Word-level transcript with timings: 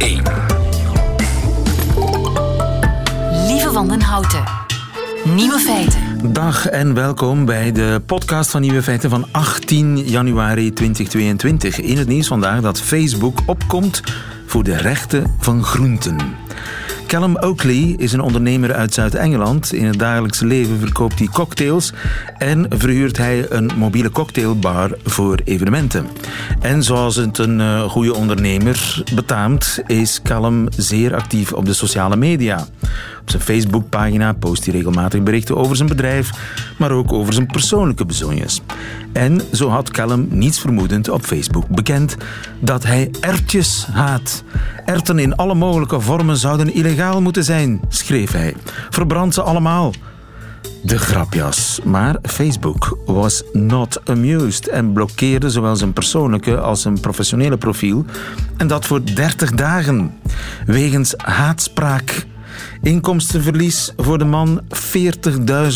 1. 0.00 0.22
Lieve 3.46 3.70
Wandenhouten. 3.72 4.44
Nieuwe 5.24 5.58
feiten. 5.58 6.32
Dag 6.32 6.66
en 6.66 6.94
welkom 6.94 7.44
bij 7.44 7.72
de 7.72 8.02
podcast 8.06 8.50
van 8.50 8.60
Nieuwe 8.60 8.82
Feiten 8.82 9.10
van 9.10 9.26
18 9.30 9.98
januari 9.98 10.72
2022. 10.72 11.80
In 11.80 11.98
het 11.98 12.08
nieuws 12.08 12.26
vandaag 12.26 12.60
dat 12.60 12.80
Facebook 12.80 13.38
opkomt 13.46 14.02
voor 14.46 14.64
de 14.64 14.76
rechten 14.76 15.34
van 15.38 15.64
groenten. 15.64 16.16
Callum 17.10 17.36
Oakley 17.36 17.94
is 17.98 18.12
een 18.12 18.20
ondernemer 18.20 18.74
uit 18.74 18.94
Zuid-Engeland. 18.94 19.72
In 19.72 19.84
het 19.84 19.98
dagelijkse 19.98 20.46
leven 20.46 20.78
verkoopt 20.78 21.18
hij 21.18 21.28
cocktails 21.28 21.92
en 22.38 22.66
verhuurt 22.68 23.16
hij 23.16 23.46
een 23.48 23.70
mobiele 23.76 24.10
cocktailbar 24.10 24.90
voor 25.04 25.38
evenementen. 25.44 26.06
En 26.60 26.82
zoals 26.82 27.16
het 27.16 27.38
een 27.38 27.58
uh, 27.58 27.82
goede 27.82 28.14
ondernemer 28.14 29.02
betaamt, 29.14 29.82
is 29.86 30.20
Callum 30.22 30.66
zeer 30.76 31.14
actief 31.14 31.52
op 31.52 31.64
de 31.64 31.72
sociale 31.72 32.16
media. 32.16 32.66
Zijn 33.30 33.42
Facebookpagina 33.42 34.32
post 34.32 34.64
hij 34.64 34.74
regelmatig 34.74 35.22
berichten 35.22 35.56
over 35.56 35.76
zijn 35.76 35.88
bedrijf, 35.88 36.30
maar 36.78 36.90
ook 36.90 37.12
over 37.12 37.32
zijn 37.32 37.46
persoonlijke 37.46 38.06
bezonjes. 38.06 38.60
En 39.12 39.40
zo 39.52 39.68
had 39.68 39.90
Callum 39.90 40.28
niets 40.30 40.60
vermoedend 40.60 41.08
op 41.08 41.24
Facebook 41.24 41.68
bekend 41.68 42.16
dat 42.60 42.82
hij 42.82 43.10
ertjes 43.20 43.86
haat. 43.92 44.44
Erten 44.84 45.18
in 45.18 45.36
alle 45.36 45.54
mogelijke 45.54 46.00
vormen 46.00 46.36
zouden 46.36 46.74
illegaal 46.74 47.22
moeten 47.22 47.44
zijn, 47.44 47.80
schreef 47.88 48.32
hij. 48.32 48.54
Verbrand 48.90 49.34
ze 49.34 49.42
allemaal. 49.42 49.92
De 50.82 50.98
grapjas. 50.98 51.80
Maar 51.84 52.16
Facebook 52.22 52.98
was 53.06 53.42
not 53.52 54.00
amused 54.04 54.66
en 54.66 54.92
blokkeerde 54.92 55.50
zowel 55.50 55.76
zijn 55.76 55.92
persoonlijke 55.92 56.60
als 56.60 56.82
zijn 56.82 57.00
professionele 57.00 57.56
profiel. 57.56 58.04
En 58.56 58.66
dat 58.66 58.86
voor 58.86 59.04
30 59.14 59.50
dagen. 59.50 60.14
Wegens 60.66 61.14
haatspraak. 61.16 62.28
Inkomstenverlies 62.82 63.92
voor 63.96 64.18
de 64.18 64.24
man 64.24 64.60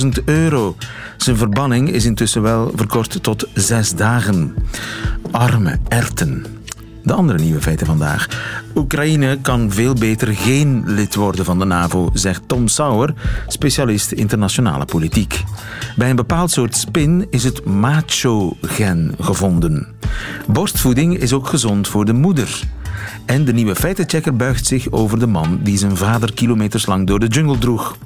40.000 0.02 0.08
euro. 0.24 0.76
Zijn 1.16 1.36
verbanning 1.36 1.90
is 1.90 2.04
intussen 2.04 2.42
wel 2.42 2.72
verkort 2.74 3.22
tot 3.22 3.48
zes 3.54 3.94
dagen. 3.94 4.54
Arme 5.30 5.78
erten. 5.88 6.46
De 7.02 7.12
andere 7.12 7.38
nieuwe 7.38 7.60
feiten 7.60 7.86
vandaag. 7.86 8.28
Oekraïne 8.74 9.38
kan 9.40 9.72
veel 9.72 9.94
beter 9.94 10.34
geen 10.34 10.82
lid 10.86 11.14
worden 11.14 11.44
van 11.44 11.58
de 11.58 11.64
NAVO, 11.64 12.10
zegt 12.12 12.42
Tom 12.46 12.68
Sauer, 12.68 13.14
specialist 13.46 14.12
internationale 14.12 14.84
politiek. 14.84 15.42
Bij 15.96 16.10
een 16.10 16.16
bepaald 16.16 16.50
soort 16.50 16.76
spin 16.76 17.26
is 17.30 17.44
het 17.44 17.64
macho-gen 17.64 19.14
gevonden. 19.20 19.86
Borstvoeding 20.46 21.18
is 21.18 21.32
ook 21.32 21.48
gezond 21.48 21.88
voor 21.88 22.04
de 22.04 22.12
moeder. 22.12 22.62
En 23.24 23.44
de 23.44 23.52
nieuwe 23.52 23.74
feitenchecker 23.74 24.36
buigt 24.36 24.66
zich 24.66 24.90
over 24.90 25.18
de 25.18 25.26
man 25.26 25.60
die 25.62 25.78
zijn 25.78 25.96
vader 25.96 26.34
kilometers 26.34 26.86
lang 26.86 27.06
door 27.06 27.18
de 27.18 27.26
jungle 27.26 27.58
droeg. 27.58 27.96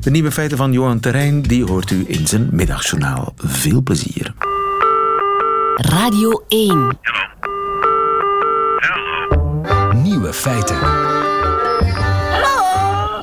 De 0.00 0.10
nieuwe 0.10 0.32
feiten 0.32 0.56
van 0.56 0.72
Johan 0.72 1.00
Terrein 1.00 1.42
die 1.42 1.64
hoort 1.64 1.90
u 1.90 2.04
in 2.06 2.26
zijn 2.26 2.48
middagjournaal. 2.52 3.34
Veel 3.36 3.82
plezier. 3.82 4.34
Radio 5.74 6.44
1. 6.48 6.98
Nieuwe 10.02 10.32
feiten. 10.32 11.25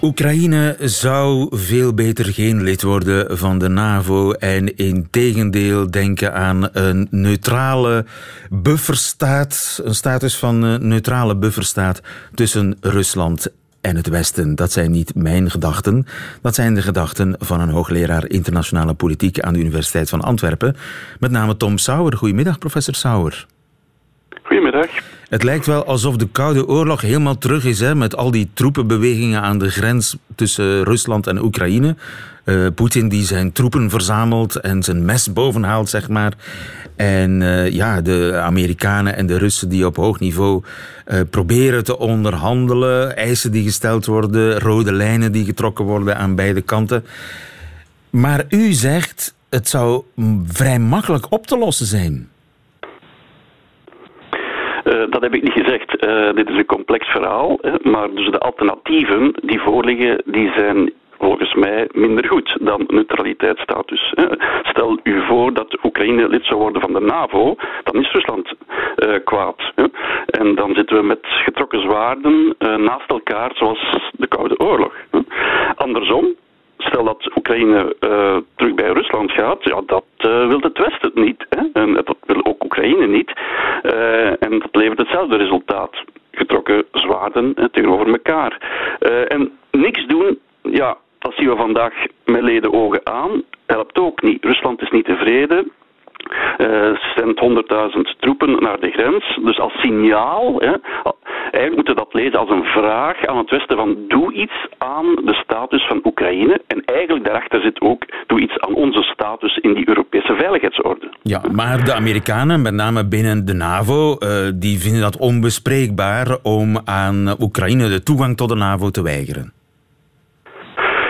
Oekraïne 0.04 0.76
zou 0.80 1.48
veel 1.52 1.94
beter 1.94 2.26
geen 2.26 2.64
lid 2.64 2.82
worden 2.82 3.38
van 3.38 3.59
de 3.59 3.68
NAVO 3.68 4.32
en 4.32 4.76
in 4.76 5.08
tegendeel 5.09 5.92
denken 5.92 6.34
aan 6.34 6.70
een 6.72 7.08
neutrale 7.12 8.06
bufferstaat, 8.50 9.81
een 9.84 9.96
status 9.96 10.38
van 10.38 10.64
een 10.64 10.88
neutrale 10.88 11.36
bufferstaat 11.36 12.02
tussen 12.34 12.78
Rusland 12.81 13.54
en 13.81 13.96
het 13.96 14.08
Westen. 14.08 14.56
Dat 14.56 14.72
zijn 14.72 14.92
niet 14.92 15.16
mijn 15.16 15.52
gedachten. 15.52 16.06
Dat 16.41 16.56
zijn 16.56 16.74
de 16.74 16.81
gedachten 16.81 17.35
van 17.40 17.62
een 17.62 17.70
hoogleraar 17.70 18.28
internationale 18.28 18.94
politiek 18.94 19.40
aan 19.40 19.53
de 19.53 19.59
Universiteit 19.59 20.09
van 20.09 20.22
Antwerpen. 20.22 20.75
Met 21.20 21.31
name 21.31 21.58
Tom 21.58 21.78
Sauer. 21.78 22.18
Goedemiddag, 22.18 22.58
professor 22.58 22.96
Sauer. 22.96 23.46
Goedemiddag. 24.44 24.88
Het 25.29 25.44
lijkt 25.44 25.66
wel 25.66 25.85
alsof 25.85 26.17
de 26.17 26.28
Koude 26.31 26.67
Oorlog 26.67 27.01
helemaal 27.01 27.38
terug 27.38 27.66
is, 27.66 27.79
hè, 27.79 27.95
met 27.95 28.16
al 28.16 28.31
die 28.31 28.50
troepenbewegingen 28.53 29.41
aan 29.41 29.59
de 29.59 29.69
grens 29.69 30.17
tussen 30.35 30.84
Rusland 30.84 31.28
en 31.28 31.44
Oekraïne. 31.44 31.95
Uh, 32.45 32.67
Poetin 32.75 33.09
die 33.09 33.25
zijn 33.25 33.51
troepen 33.51 33.89
verzamelt 33.89 34.56
en 34.56 34.84
zijn 34.84 35.06
mes 35.06 35.34
bovenhaalt, 35.34 35.89
zeg 35.89 36.09
maar. 36.09 36.34
En 36.95 37.41
uh, 37.41 37.69
ja, 37.69 38.01
de 38.01 38.39
Amerikanen 38.44 39.16
en 39.16 39.25
de 39.25 39.38
Russen 39.38 39.69
die 39.69 39.85
op 39.85 39.95
hoog 39.95 40.19
niveau 40.19 40.63
uh, 41.07 41.19
proberen 41.29 41.84
te 41.84 41.97
onderhandelen. 41.97 43.16
Eisen 43.16 43.51
die 43.51 43.63
gesteld 43.63 44.05
worden, 44.05 44.59
rode 44.59 44.94
lijnen 44.94 45.31
die 45.31 45.45
getrokken 45.45 45.85
worden 45.85 46.17
aan 46.17 46.35
beide 46.35 46.61
kanten. 46.61 47.05
Maar 48.09 48.45
u 48.50 48.73
zegt, 48.73 49.34
het 49.50 49.69
zou 49.69 50.03
vrij 50.47 50.79
makkelijk 50.79 51.25
op 51.29 51.47
te 51.47 51.57
lossen 51.57 51.85
zijn. 51.85 52.28
Uh, 54.84 55.04
dat 55.10 55.22
heb 55.22 55.34
ik 55.34 55.42
niet 55.42 55.66
gezegd. 55.66 56.06
Uh, 56.06 56.34
dit 56.34 56.50
is 56.50 56.58
een 56.58 56.66
complex 56.66 57.08
verhaal. 57.08 57.60
Maar 57.82 58.14
dus 58.14 58.30
de 58.30 58.40
alternatieven 58.40 59.34
die 59.42 59.60
voorliggen, 59.60 60.22
die 60.26 60.52
zijn 60.56 60.92
volgens 61.20 61.54
mij 61.54 61.88
minder 61.92 62.28
goed 62.28 62.58
dan 62.62 62.84
neutraliteitsstatus. 62.88 64.14
Stel 64.64 65.00
u 65.04 65.22
voor 65.22 65.54
dat 65.54 65.78
Oekraïne 65.84 66.28
lid 66.28 66.46
zou 66.46 66.60
worden 66.60 66.82
van 66.82 66.94
de 66.94 67.00
NAVO, 67.00 67.56
dan 67.84 68.02
is 68.02 68.12
Rusland 68.12 68.54
uh, 68.96 69.16
kwaad. 69.24 69.72
En 70.26 70.56
dan 70.56 70.74
zitten 70.74 70.96
we 70.98 71.04
met 71.04 71.20
getrokken 71.22 71.82
zwaarden 71.82 72.56
naast 72.58 73.10
elkaar, 73.10 73.52
zoals 73.54 73.98
de 74.12 74.28
Koude 74.28 74.60
Oorlog. 74.60 74.94
Andersom, 75.76 76.36
stel 76.78 77.04
dat 77.04 77.32
Oekraïne 77.36 77.96
terug 78.56 78.74
bij 78.74 78.92
Rusland 78.92 79.32
gaat, 79.32 79.64
ja, 79.64 79.82
dat 79.86 80.06
wil 80.18 80.60
het 80.60 80.78
Westen 80.78 81.12
niet. 81.14 81.46
Hè? 81.50 81.82
En 81.82 81.94
dat 81.94 82.18
wil 82.26 82.46
ook 82.46 82.64
Oekraïne 82.64 83.08
niet. 83.08 83.34
Uh, 83.84 84.44
en 84.44 84.60
dat 84.60 84.70
levert 84.72 85.00
hetzelfde 85.13 85.44
resultaat. 85.44 86.03
Getrokken 86.31 86.85
zwaarden 86.91 87.53
tegenover 87.72 88.07
elkaar. 88.07 88.57
en 89.28 89.51
niks 89.72 90.06
doen, 90.07 90.40
ja, 90.62 90.97
dat 91.19 91.34
zien 91.35 91.50
we 91.50 91.56
vandaag 91.56 91.94
met 92.25 92.41
leden 92.41 92.74
ogen 92.74 93.01
aan. 93.03 93.44
Helpt 93.66 94.00
ook 94.00 94.22
niet. 94.22 94.44
Rusland 94.44 94.81
is 94.81 94.90
niet 94.90 95.06
tevreden. 95.06 95.72
Uh, 96.58 96.98
zendt 97.16 97.42
100.000 97.42 98.20
troepen 98.20 98.64
naar 98.64 98.80
de 98.80 98.92
grens. 98.92 99.40
Dus 99.44 99.60
als 99.60 99.74
signaal, 99.74 100.56
hè, 100.58 100.74
eigenlijk 101.42 101.76
moeten 101.76 101.96
we 101.96 102.04
dat 102.04 102.14
lezen 102.14 102.40
als 102.40 102.50
een 102.50 102.64
vraag 102.64 103.26
aan 103.26 103.38
het 103.38 103.50
Westen 103.50 103.78
van 103.78 103.98
doe 104.08 104.34
iets 104.34 104.68
aan 104.78 105.06
de 105.16 105.34
status 105.34 105.88
van 105.88 106.00
Oekraïne. 106.04 106.62
En 106.68 106.84
eigenlijk 106.86 107.26
daarachter 107.26 107.62
zit 107.62 107.82
ook 107.82 108.06
doe 108.28 108.40
iets 108.40 108.60
aan 108.60 108.74
onze 108.74 109.02
status 109.02 109.58
in 109.58 109.74
die 109.74 109.88
Europese 109.88 110.36
veiligheidsorde. 110.36 111.12
Ja, 111.22 111.42
maar 111.52 111.86
de 111.86 111.94
Amerikanen, 111.94 112.62
met 112.62 112.74
name 112.74 113.08
binnen 113.08 113.46
de 113.46 113.54
NAVO, 113.54 114.16
uh, 114.20 114.52
die 114.56 114.80
vinden 114.80 115.02
dat 115.02 115.18
onbespreekbaar 115.18 116.38
om 116.44 116.80
aan 116.86 117.36
Oekraïne 117.40 117.90
de 117.90 118.04
toegang 118.04 118.38
tot 118.38 118.50
de 118.50 118.56
NAVO 118.56 118.90
te 118.90 119.04
weigeren. 119.04 119.54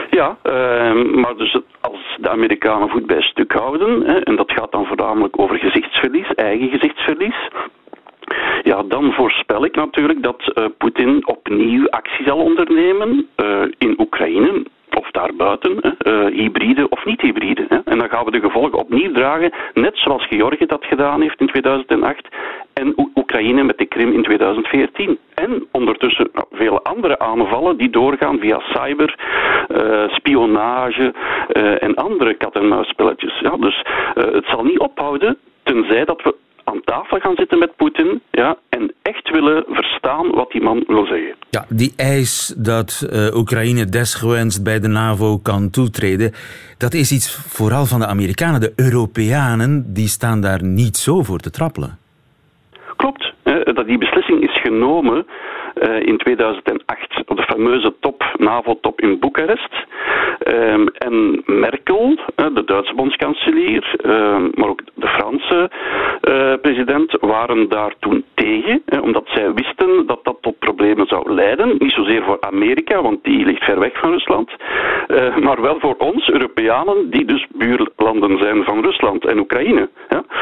Ja, 0.09 0.37
uh, 0.43 0.53
maar 1.21 1.35
dus 1.37 1.59
als 1.81 1.92
de 2.23 2.29
Amerikanen 2.29 2.89
voet 2.89 3.05
bij 3.05 3.21
stuk 3.21 3.51
houden, 3.51 4.01
hè, 4.01 4.19
en 4.19 4.35
dat 4.35 4.51
gaat 4.51 4.71
dan 4.71 4.85
voornamelijk 4.85 5.39
over 5.39 5.57
gezichtsverlies, 5.57 6.33
eigen 6.35 6.69
gezichtsverlies, 6.69 7.49
ja, 8.63 8.83
dan 8.83 9.13
voorspel 9.13 9.65
ik 9.65 9.75
natuurlijk 9.75 10.23
dat 10.23 10.51
uh, 10.55 10.65
Poetin 10.77 11.27
opnieuw 11.27 11.89
actie 11.89 12.25
zal 12.25 12.37
ondernemen 12.37 13.27
uh, 13.37 13.61
in 13.77 13.95
Oekraïne 13.99 14.65
daarbuiten, 15.13 15.77
uh, 15.81 16.25
hybride 16.25 16.89
of 16.89 17.05
niet 17.05 17.21
hybride. 17.21 17.65
Hè. 17.69 17.77
En 17.85 17.97
dan 17.97 18.09
gaan 18.09 18.25
we 18.25 18.31
de 18.31 18.39
gevolgen 18.39 18.77
opnieuw 18.77 19.11
dragen, 19.11 19.51
net 19.73 19.97
zoals 19.97 20.27
Georgië 20.27 20.65
dat 20.65 20.85
gedaan 20.85 21.21
heeft 21.21 21.39
in 21.39 21.47
2008 21.47 22.27
en 22.73 22.93
Oekraïne 23.15 23.63
met 23.63 23.77
de 23.77 23.85
Krim 23.85 24.11
in 24.11 24.23
2014. 24.23 25.17
En 25.33 25.67
ondertussen 25.71 26.29
nou, 26.33 26.45
vele 26.51 26.81
andere 26.81 27.19
aanvallen 27.19 27.77
die 27.77 27.89
doorgaan 27.89 28.39
via 28.39 28.59
cyber, 28.59 29.15
uh, 29.67 30.09
spionage 30.09 31.13
uh, 31.53 31.83
en 31.83 31.95
andere 31.95 32.33
kat-en-muisspelletjes. 32.33 33.39
Ja, 33.39 33.55
dus 33.57 33.85
het 34.13 34.45
zal 34.45 34.63
niet 34.63 34.79
ophouden 34.79 35.37
tenzij 35.63 36.05
dat 36.05 36.21
we 36.21 36.35
aan 36.63 36.81
tafel 36.85 37.19
gaan 37.19 37.35
zitten 37.35 37.59
met 37.59 37.75
Poetin 37.75 38.21
ja, 38.31 38.57
en 38.69 38.93
echt 39.01 39.29
willen 39.29 39.63
verstaan 39.69 40.31
wat 40.31 40.51
die 40.51 40.61
man 40.61 40.83
wil 40.87 41.05
zeggen. 41.05 41.35
Ja, 41.49 41.65
die 41.69 41.93
eis 41.95 42.53
dat 42.57 43.07
uh, 43.13 43.35
Oekraïne 43.35 43.85
desgewenst 43.85 44.63
bij 44.63 44.79
de 44.79 44.87
NAVO 44.87 45.37
kan 45.37 45.69
toetreden, 45.69 46.31
dat 46.77 46.93
is 46.93 47.11
iets 47.11 47.35
vooral 47.35 47.85
van 47.85 47.99
de 47.99 48.05
Amerikanen. 48.05 48.59
De 48.59 48.73
Europeanen 48.75 49.93
die 49.93 50.07
staan 50.07 50.41
daar 50.41 50.63
niet 50.63 50.97
zo 50.97 51.23
voor 51.23 51.39
te 51.39 51.49
trappelen. 51.49 51.97
Klopt. 52.95 53.33
Hè, 53.43 53.73
dat 53.73 53.87
die 53.87 53.97
beslissing 53.97 54.41
is 54.41 54.61
genomen 54.61 55.25
in 55.83 56.17
2008 56.17 57.23
op 57.25 57.37
de 57.37 57.43
fameuze 57.43 57.93
top, 57.99 58.35
NAVO-top 58.37 59.01
in 59.01 59.19
Boekarest. 59.19 59.85
Ehm, 60.39 60.87
en 60.87 61.43
Merkel, 61.45 62.17
de 62.35 62.63
Duitse 62.65 62.93
bondskanselier, 62.95 63.95
ehm, 63.97 64.49
maar 64.53 64.69
ook 64.69 64.81
de 64.93 65.07
Franse 65.07 65.69
president, 66.61 67.17
waren 67.19 67.69
daar 67.69 67.93
toen 67.99 68.23
tegen, 68.33 68.83
omdat 69.01 69.23
zij 69.25 69.53
wisten 69.53 70.05
dat 70.05 70.19
dat 70.23 70.37
tot 70.41 70.59
problemen 70.59 71.07
zou 71.07 71.33
leiden. 71.33 71.75
Niet 71.77 71.91
zozeer 71.91 72.23
voor 72.23 72.37
Amerika, 72.39 73.01
want 73.01 73.23
die 73.23 73.45
ligt 73.45 73.63
ver 73.63 73.79
weg 73.79 73.97
van 73.99 74.11
Rusland, 74.11 74.51
maar 75.39 75.61
wel 75.61 75.79
voor 75.79 75.95
ons, 75.97 76.29
Europeanen, 76.29 77.09
die 77.09 77.25
dus 77.25 77.47
buurlanden 77.53 78.37
zijn 78.37 78.63
van 78.63 78.83
Rusland 78.83 79.25
en 79.25 79.39
Oekraïne. 79.39 79.89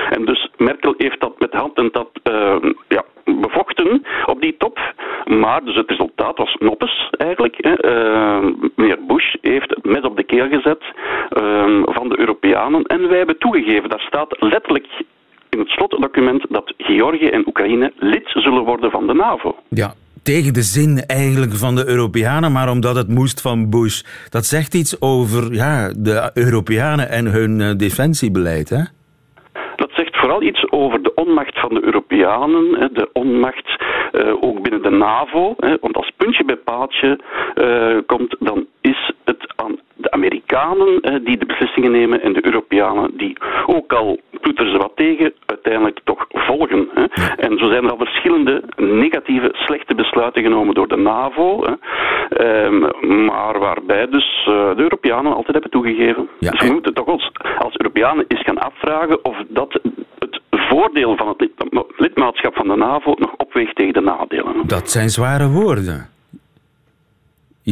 En 0.09 0.25
dus 0.25 0.49
Merkel 0.57 0.93
heeft 0.97 1.19
dat 1.19 1.39
met 1.39 1.53
hand 1.53 1.77
en 1.77 1.89
dat 1.91 2.09
uh, 2.31 2.55
ja, 2.87 3.03
bevochten 3.39 4.05
op 4.25 4.41
die 4.41 4.55
top. 4.57 4.93
Maar 5.25 5.63
dus 5.63 5.75
het 5.75 5.89
resultaat 5.89 6.37
was 6.37 6.55
noppes 6.59 7.09
eigenlijk. 7.17 7.55
Hè. 7.57 7.85
Uh, 7.85 8.53
meneer 8.75 8.99
Bush 9.07 9.35
heeft 9.41 9.69
het 9.69 9.85
mes 9.85 10.01
op 10.01 10.17
de 10.17 10.23
keel 10.23 10.47
gezet 10.47 10.83
uh, 10.83 11.81
van 11.83 12.09
de 12.09 12.19
Europeanen. 12.19 12.83
En 12.83 13.07
wij 13.07 13.17
hebben 13.17 13.37
toegegeven, 13.37 13.89
daar 13.89 14.05
staat 14.07 14.35
letterlijk 14.39 14.87
in 15.49 15.59
het 15.59 15.69
slotdocument 15.69 16.45
dat 16.49 16.73
Georgië 16.77 17.27
en 17.27 17.47
Oekraïne 17.47 17.93
lid 17.97 18.29
zullen 18.33 18.63
worden 18.63 18.91
van 18.91 19.07
de 19.07 19.13
NAVO. 19.13 19.55
Ja, 19.69 19.93
tegen 20.23 20.53
de 20.53 20.61
zin 20.61 21.03
eigenlijk 21.05 21.55
van 21.55 21.75
de 21.75 21.87
Europeanen, 21.87 22.51
maar 22.51 22.69
omdat 22.69 22.95
het 22.95 23.07
moest 23.07 23.41
van 23.41 23.69
Bush. 23.69 24.01
Dat 24.29 24.45
zegt 24.45 24.73
iets 24.73 25.01
over 25.01 25.53
ja, 25.53 25.93
de 25.97 26.31
Europeanen 26.33 27.09
en 27.09 27.25
hun 27.25 27.61
eh, 27.61 27.75
defensiebeleid, 27.77 28.69
hè? 28.69 28.83
Vooral 30.21 30.41
iets 30.41 30.71
over 30.71 31.03
de 31.03 31.13
onmacht 31.13 31.59
van 31.59 31.73
de 31.73 31.83
Europeanen, 31.83 32.93
de 32.93 33.09
onmacht 33.13 33.75
uh, 34.11 34.43
ook 34.43 34.61
binnen 34.61 34.81
de 34.81 34.89
NAVO. 34.89 35.55
Want 35.57 35.95
als 35.95 36.11
puntje 36.17 36.45
bij 36.45 36.55
paaltje 36.55 37.19
uh, 37.55 37.97
komt, 38.05 38.35
dan 38.39 38.67
is 38.81 39.11
het 39.23 39.53
aan 39.55 39.79
de 39.95 40.09
Amerikanen 40.21 41.23
die 41.23 41.37
de 41.37 41.45
beslissingen 41.45 41.91
nemen 41.91 42.21
en 42.21 42.33
de 42.33 42.45
Europeanen 42.45 43.17
die, 43.17 43.37
ook 43.65 43.93
al 43.93 44.19
doet 44.41 44.59
er 44.59 44.69
ze 44.69 44.77
wat 44.77 44.91
tegen, 44.95 45.33
uiteindelijk 45.45 45.99
toch 46.03 46.25
volgen. 46.29 46.89
Hè. 46.93 47.03
En 47.35 47.57
zo 47.57 47.67
zijn 47.67 47.83
er 47.83 47.91
al 47.91 47.97
verschillende 47.97 48.63
negatieve, 48.77 49.49
slechte 49.53 49.95
besluiten 49.95 50.43
genomen 50.43 50.73
door 50.73 50.87
de 50.87 50.97
NAVO, 50.97 51.63
hè. 51.63 51.73
Um, 52.65 52.79
maar 53.25 53.59
waarbij 53.59 54.07
dus 54.09 54.47
uh, 54.49 54.75
de 54.75 54.81
Europeanen 54.81 55.33
altijd 55.33 55.53
hebben 55.53 55.71
toegegeven. 55.71 56.29
Ja, 56.39 56.51
dus 56.51 56.67
we 56.67 56.73
moeten 56.73 56.93
toch 56.93 57.07
als, 57.07 57.31
als 57.57 57.77
Europeanen 57.77 58.25
eens 58.27 58.43
gaan 58.43 58.59
afvragen 58.59 59.25
of 59.25 59.37
dat 59.47 59.79
het 60.19 60.39
voordeel 60.49 61.15
van 61.15 61.27
het 61.27 61.49
lidmaatschap 61.97 62.55
van 62.55 62.67
de 62.67 62.75
NAVO 62.75 63.13
nog 63.17 63.33
opweegt 63.37 63.75
tegen 63.75 63.93
de 63.93 64.01
nadelen. 64.01 64.67
Dat 64.67 64.89
zijn 64.89 65.09
zware 65.09 65.49
woorden. 65.49 66.10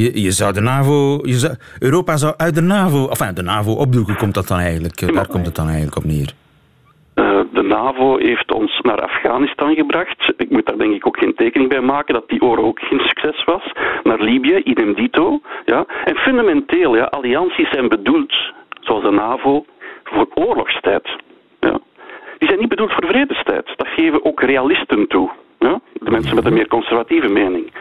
Je, 0.02 0.22
je 0.22 0.32
zou 0.32 0.54
de 0.54 0.62
NAVO, 0.62 1.20
je 1.22 1.34
zou, 1.34 1.54
Europa 1.80 2.18
zou 2.18 2.34
uit 2.38 2.56
de 2.56 2.62
NAVO, 2.62 3.04
of 3.04 3.20
enfin, 3.20 3.36
de 3.36 3.42
NAVO 3.42 3.72
opdoeken, 3.72 4.16
komt 4.16 4.34
dat 4.34 4.48
dan 4.48 4.60
eigenlijk, 4.60 5.14
daar 5.14 5.28
komt 5.28 5.46
het 5.46 5.56
dan 5.56 5.68
eigenlijk 5.68 5.98
op 5.98 6.04
neer. 6.04 6.30
Uh, 7.16 7.40
de 7.54 7.62
NAVO 7.62 8.18
heeft 8.18 8.52
ons 8.52 8.80
naar 8.82 9.02
Afghanistan 9.02 9.76
gebracht. 9.76 10.34
Ik 10.38 10.50
moet 10.50 10.66
daar 10.66 10.78
denk 10.78 10.94
ik 10.94 11.08
ook 11.08 11.18
geen 11.18 11.36
tekening 11.36 11.70
bij 11.70 11.82
maken 11.82 12.14
dat 12.14 12.30
die 12.30 12.42
oorlog 12.42 12.66
ook 12.66 12.80
geen 12.80 13.00
succes 13.00 13.44
was. 13.44 13.72
Naar 14.04 14.22
Libië, 14.22 14.62
idem 14.64 14.94
dito. 14.94 15.42
Ja. 15.66 15.86
En 16.06 16.16
fundamenteel, 16.16 16.96
ja, 16.96 17.04
allianties 17.04 17.70
zijn 17.70 17.90
bedoeld, 17.90 18.34
zoals 18.80 19.04
de 19.04 19.12
NAVO, 19.12 19.66
voor 20.04 20.28
oorlogstijd. 20.34 21.10
Ja. 21.60 21.80
Die 22.38 22.48
zijn 22.48 22.60
niet 22.60 22.70
bedoeld 22.70 22.92
voor 22.92 23.08
vredestijd. 23.08 23.74
Dat 23.76 23.88
geven 23.88 24.26
ook 24.26 24.42
realisten 24.42 25.08
toe. 25.08 25.30
Ja. 25.60 25.80
De 25.94 26.12
mensen 26.12 26.36
met 26.36 26.46
een 26.46 26.54
meer 26.54 26.68
conservatieve 26.68 27.28
mening. 27.28 27.72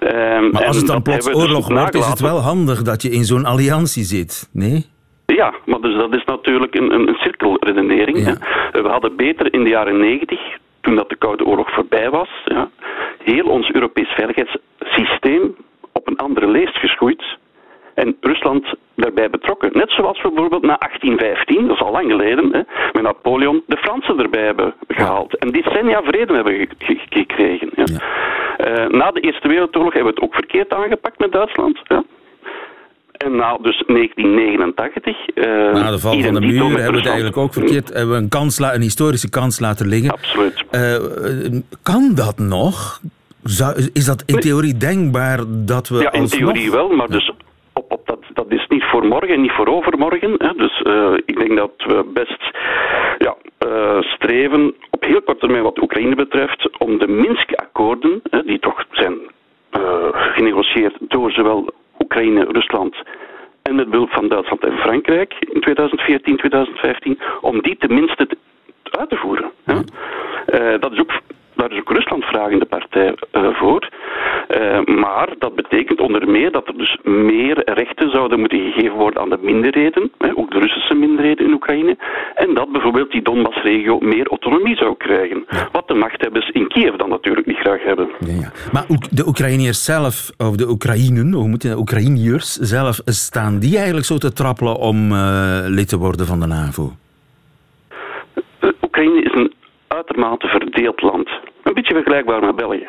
Um, 0.00 0.50
maar 0.50 0.66
als 0.66 0.76
het 0.76 0.86
dan 0.86 1.02
plots 1.02 1.26
dus 1.26 1.34
oorlog 1.34 1.68
wordt, 1.68 1.94
is 1.94 2.06
het 2.06 2.20
wel 2.20 2.38
handig 2.38 2.82
dat 2.82 3.02
je 3.02 3.10
in 3.10 3.24
zo'n 3.24 3.44
alliantie 3.44 4.04
zit, 4.04 4.48
nee? 4.52 4.86
Ja, 5.26 5.54
maar 5.64 5.80
dus 5.80 5.96
dat 5.96 6.14
is 6.14 6.24
natuurlijk 6.24 6.74
een, 6.74 6.94
een, 6.94 7.08
een 7.08 7.14
cirkelredenering. 7.14 8.18
Ja. 8.18 8.36
We 8.82 8.88
hadden 8.88 9.16
beter 9.16 9.52
in 9.52 9.64
de 9.64 9.70
jaren 9.70 9.98
negentig, 9.98 10.40
toen 10.80 10.94
dat 10.94 11.08
de 11.08 11.16
Koude 11.16 11.44
Oorlog 11.44 11.70
voorbij 11.70 12.10
was, 12.10 12.28
ja, 12.44 12.70
heel 13.22 13.44
ons 13.44 13.70
Europees 13.70 14.08
veiligheidssysteem 14.08 15.56
op 15.92 16.08
een 16.08 16.16
andere 16.16 16.48
leest 16.48 16.76
geschoeid. 16.76 17.24
En 17.94 18.16
Rusland 18.20 18.74
daarbij 18.94 19.30
betrokken. 19.30 19.70
Net 19.72 19.90
zoals 19.90 20.22
we 20.22 20.28
bijvoorbeeld 20.28 20.62
na 20.62 20.76
1815, 20.78 21.66
dat 21.66 21.76
is 21.76 21.82
al 21.82 21.92
lang 21.92 22.10
geleden, 22.10 22.52
hè, 22.52 22.60
met 22.92 23.02
Napoleon 23.02 23.62
de 23.66 23.76
Fransen 23.76 24.20
erbij 24.20 24.44
hebben 24.44 24.74
gehaald. 24.88 25.38
En 25.38 25.48
decennia 25.48 26.02
vrede 26.02 26.34
hebben 26.34 26.68
gekregen. 27.10 27.65
Uh, 28.66 28.86
na 28.86 29.10
de 29.10 29.20
Eerste 29.20 29.48
Wereldoorlog 29.48 29.92
hebben 29.92 30.14
we 30.14 30.20
het 30.20 30.28
ook 30.28 30.34
verkeerd 30.34 30.74
aangepakt 30.74 31.18
met 31.18 31.32
Duitsland. 31.32 31.80
Ja. 31.84 32.04
En 33.12 33.36
na 33.36 33.56
dus 33.56 33.82
1989... 33.86 35.16
Uh, 35.34 35.68
eh, 35.68 35.74
na 35.74 35.90
de 35.90 35.98
val 35.98 36.20
van 36.20 36.34
de 36.34 36.40
muur 36.40 36.62
hebben 36.62 36.90
we 36.90 36.96
het 36.96 37.06
eigenlijk 37.06 37.36
ook 37.36 37.52
verkeerd... 37.52 37.92
hebben 37.92 38.14
we 38.14 38.22
een, 38.22 38.28
kans 38.28 38.58
een 38.58 38.80
historische 38.80 39.30
kans 39.30 39.60
laten 39.60 39.86
liggen. 39.86 40.10
Absoluut. 40.10 40.64
Uh, 40.70 41.60
kan 41.82 42.14
dat 42.14 42.38
nog? 42.38 43.00
Zou, 43.42 43.88
is 43.92 44.04
dat 44.04 44.22
in 44.26 44.40
theorie 44.40 44.76
denkbaar 44.76 45.38
dat 45.48 45.88
we 45.88 46.00
Ja, 46.00 46.12
in 46.12 46.26
theorie 46.26 46.70
wel, 46.70 46.88
maar 46.88 47.08
dus 47.08 47.32
op, 47.72 47.92
op 47.92 48.06
dat, 48.06 48.18
dat 48.32 48.46
is 48.48 48.66
niet 48.68 48.84
voor 48.84 49.04
morgen 49.06 49.34
en 49.34 49.40
niet 49.40 49.52
voor 49.52 49.66
overmorgen. 49.66 50.34
Hè. 50.38 50.52
Dus 50.52 50.82
uh, 50.86 51.12
ik 51.26 51.38
denk 51.38 51.56
dat 51.56 51.72
we 51.76 52.10
best 52.12 52.50
ja, 53.18 53.36
uh, 53.66 54.02
streven 54.02 54.74
op 54.90 55.04
heel 55.04 55.22
korte 55.22 55.40
termijn 55.40 55.62
wat 55.62 55.82
Oekraïne 55.82 56.14
betreft 56.14 56.78
om 56.78 56.98
de 56.98 57.08
Minsk-akkoorden, 57.08 58.22
die 58.44 58.58
toch 58.58 58.84
zijn 58.90 59.14
uh, 59.78 60.08
genegocieerd 60.12 60.96
door 61.00 61.30
zowel 61.30 61.70
Oekraïne, 61.98 62.44
Rusland 62.44 62.96
en 63.62 63.74
met 63.74 63.90
behulp 63.90 64.10
van 64.10 64.28
Duitsland 64.28 64.64
en 64.64 64.78
Frankrijk 64.78 65.34
in 65.38 65.60
2014, 65.60 66.36
2015, 66.36 67.18
om 67.40 67.62
die 67.62 67.76
tenminste 67.76 68.28
uit 68.90 69.08
te 69.08 69.16
voeren. 69.16 69.50
Uh, 69.66 70.80
dat 70.80 70.92
is 70.92 70.98
ook 70.98 71.12
daar 71.56 71.72
is 71.72 71.78
ook 71.78 71.90
Rusland 71.90 72.24
vragende 72.24 72.64
partij 72.64 73.14
uh, 73.32 73.48
voor. 73.52 73.88
Uh, 74.48 74.84
maar 74.84 75.28
dat 75.38 75.54
betekent 75.54 76.00
onder 76.00 76.28
meer 76.28 76.52
dat 76.52 76.68
er 76.68 76.78
dus 76.78 76.98
meer 77.02 77.62
rechten 77.64 78.10
zouden 78.10 78.40
moeten 78.40 78.72
gegeven 78.72 78.96
worden 78.96 79.22
aan 79.22 79.28
de 79.28 79.38
minderheden, 79.40 80.10
hè, 80.18 80.36
ook 80.36 80.50
de 80.50 80.58
Russische 80.58 80.94
minderheden 80.94 81.46
in 81.46 81.52
Oekraïne. 81.52 81.96
En 82.34 82.54
dat 82.54 82.72
bijvoorbeeld 82.72 83.10
die 83.10 83.22
Donbass-regio 83.22 83.98
meer 83.98 84.28
autonomie 84.28 84.76
zou 84.76 84.94
krijgen. 84.96 85.44
Wat 85.72 85.88
de 85.88 85.94
machthebbers 85.94 86.48
in 86.50 86.68
Kiev 86.68 86.94
dan 86.94 87.08
natuurlijk 87.08 87.46
niet 87.46 87.56
graag 87.56 87.82
hebben. 87.82 88.08
Ja, 88.18 88.32
ja. 88.32 88.52
Maar 88.72 88.84
de 89.10 89.26
Oekraïners 89.26 89.84
zelf, 89.84 90.30
of 90.36 90.56
de 90.56 90.68
Oekraïnen, 90.68 91.32
hoe 91.32 91.48
moet 91.48 91.62
je 91.62 91.78
Oekraïniërs 91.78 92.52
zelf, 92.52 93.00
staan 93.04 93.58
die 93.58 93.76
eigenlijk 93.76 94.06
zo 94.06 94.18
te 94.18 94.32
trappelen 94.32 94.76
om 94.76 95.12
uh, 95.12 95.58
lid 95.66 95.88
te 95.88 95.98
worden 95.98 96.26
van 96.26 96.40
de 96.40 96.46
NAVO? 96.46 96.92
Oekraïne 98.82 99.22
is 99.22 99.34
een 99.34 99.52
uitermate 99.96 100.46
verdeeld 100.46 101.02
land. 101.02 101.28
Een 101.62 101.74
beetje 101.74 101.94
vergelijkbaar 101.94 102.44
met 102.44 102.56
België. 102.56 102.86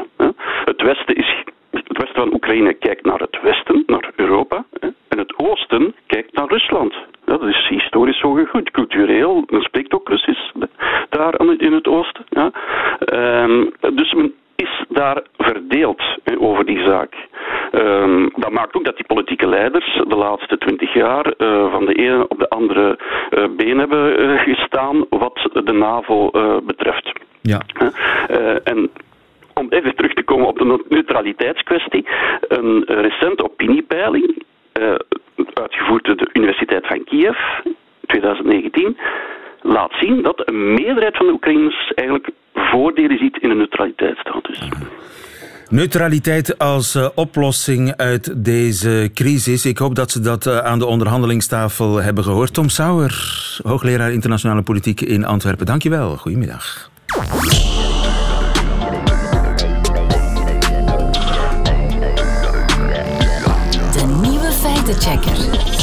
Het 0.66 0.82
westen 0.82 1.16
is 1.16 1.44
het 1.72 1.98
westen 1.98 2.16
van 2.16 2.34
Oekraïne 2.34 2.74
kijkt 2.74 3.06
naar 3.06 3.20
het 3.20 3.42
westen, 3.42 3.84
naar 3.86 4.12
Europa. 4.16 4.66
En 5.08 5.18
het 5.18 5.40
oosten 5.40 5.96
kijkt 6.06 6.34
naar 6.34 6.48
Rusland. 6.48 6.94
dat 7.26 7.44
is 7.44 7.68
historisch 7.70 8.20
zo 8.20 8.46
goed, 8.46 8.72
cultureel. 8.72 9.44
Men 9.50 9.62
spreekt 9.62 9.94
ook 9.94 10.10
Russisch 10.10 10.52
daar 11.10 11.34
in 11.58 11.74
het 11.74 11.88
oosten. 11.88 12.26
Ehm, 13.00 13.66
dus 13.96 14.16
is 14.58 14.86
daar 14.90 15.22
verdeeld 15.38 16.02
over 16.40 16.66
die 16.66 16.84
zaak. 16.84 17.14
Um, 17.72 18.30
dat 18.36 18.52
maakt 18.52 18.76
ook 18.76 18.86
dat 18.86 18.96
die 18.96 19.06
politieke 19.06 19.48
leiders 19.48 20.02
de 20.08 20.16
laatste 20.16 20.58
twintig 20.58 20.94
jaar 20.94 21.26
uh, 21.38 21.72
van 21.72 21.86
de 21.86 21.94
ene 21.94 22.28
op 22.28 22.40
de 22.40 22.50
andere 22.50 23.00
uh, 23.30 23.46
been 23.56 23.78
hebben 23.78 24.24
uh, 24.24 24.42
gestaan 24.42 25.06
wat 25.10 25.50
de 25.54 25.72
NAVO 25.72 26.32
betreft. 26.66 27.12
Ja. 27.42 27.62
en 28.64 28.90
om 29.54 29.68
even 29.70 29.96
terug 29.96 30.14
te 30.14 30.24
komen 30.24 30.48
op 30.48 30.58
de 30.58 30.84
neutraliteitskwestie, 30.90 32.08
een 32.48 32.84
recente 32.88 33.44
opiniepeiling, 33.44 34.44
uitgevoerd 35.54 36.06
door 36.06 36.16
de 36.16 36.30
Universiteit 36.34 36.88
van 36.88 37.04
Kiev, 37.04 37.38
2019, 38.06 38.98
laat 39.62 39.92
zien 40.00 40.22
dat 40.22 40.42
een 40.46 40.74
meerderheid 40.74 41.18
van 41.18 41.26
de 41.26 41.32
Oekraïners 41.32 41.92
eigenlijk 41.96 42.30
voordelen 42.58 43.18
ziet 43.18 43.38
in 43.38 43.50
een 43.50 43.58
neutraliteitsstatus. 43.58 44.70
Neutraliteit 45.70 46.58
als 46.58 46.96
uh, 46.96 47.08
oplossing 47.16 47.96
uit 47.96 48.44
deze 48.44 49.10
crisis. 49.14 49.66
Ik 49.66 49.78
hoop 49.78 49.96
dat 49.96 50.12
ze 50.12 50.20
dat 50.20 50.46
uh, 50.46 50.58
aan 50.58 50.80
de 50.80 50.86
onderhandelingstafel 50.86 52.02
hebben 52.02 52.24
gehoord. 52.24 52.54
Tom 52.54 52.70
Sauer, 52.70 53.14
hoogleraar 53.64 54.12
internationale 54.12 54.62
politiek 54.62 55.02
in 55.02 55.26
Antwerpen. 55.26 55.66
Dankjewel. 55.66 56.16
Goedemiddag. 56.16 56.90
De 63.94 64.20
nieuwe 64.22 64.52
feitenchecker. 64.52 65.77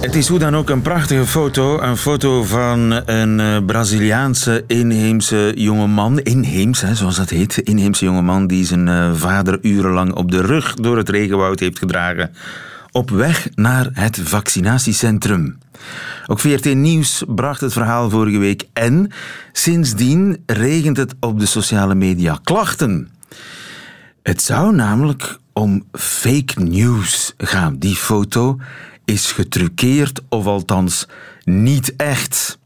Het 0.00 0.14
is 0.14 0.28
hoe 0.28 0.38
dan 0.38 0.56
ook 0.56 0.70
een 0.70 0.82
prachtige 0.82 1.26
foto. 1.26 1.80
Een 1.80 1.96
foto 1.96 2.44
van 2.44 3.02
een 3.06 3.40
eh, 3.40 3.64
Braziliaanse 3.66 4.64
inheemse 4.66 5.52
jongeman. 5.54 6.20
Inheems, 6.20 6.80
hè, 6.80 6.94
zoals 6.94 7.16
dat 7.16 7.30
heet. 7.30 7.58
Inheemse 7.58 8.04
jongeman 8.04 8.46
die 8.46 8.64
zijn 8.64 8.88
eh, 8.88 9.14
vader 9.14 9.58
urenlang 9.62 10.12
op 10.12 10.30
de 10.30 10.40
rug 10.40 10.74
door 10.74 10.96
het 10.96 11.08
regenwoud 11.08 11.60
heeft 11.60 11.78
gedragen. 11.78 12.34
Op 12.90 13.10
weg 13.10 13.48
naar 13.54 13.90
het 13.92 14.20
vaccinatiecentrum. 14.22 15.58
Ook 16.26 16.38
VRT 16.38 16.74
Nieuws 16.74 17.24
bracht 17.26 17.60
het 17.60 17.72
verhaal 17.72 18.10
vorige 18.10 18.38
week. 18.38 18.66
En 18.72 19.10
sindsdien 19.52 20.42
regent 20.46 20.96
het 20.96 21.14
op 21.20 21.40
de 21.40 21.46
sociale 21.46 21.94
media 21.94 22.38
klachten. 22.42 23.08
Het 24.22 24.42
zou 24.42 24.74
namelijk 24.74 25.38
om 25.52 25.84
fake 25.92 26.62
news 26.62 27.34
gaan. 27.36 27.78
Die 27.78 27.96
foto 27.96 28.58
is 29.08 29.32
getruckeerd, 29.32 30.20
of 30.28 30.46
althans 30.46 31.06
niet 31.44 31.96
echt. 31.96 32.58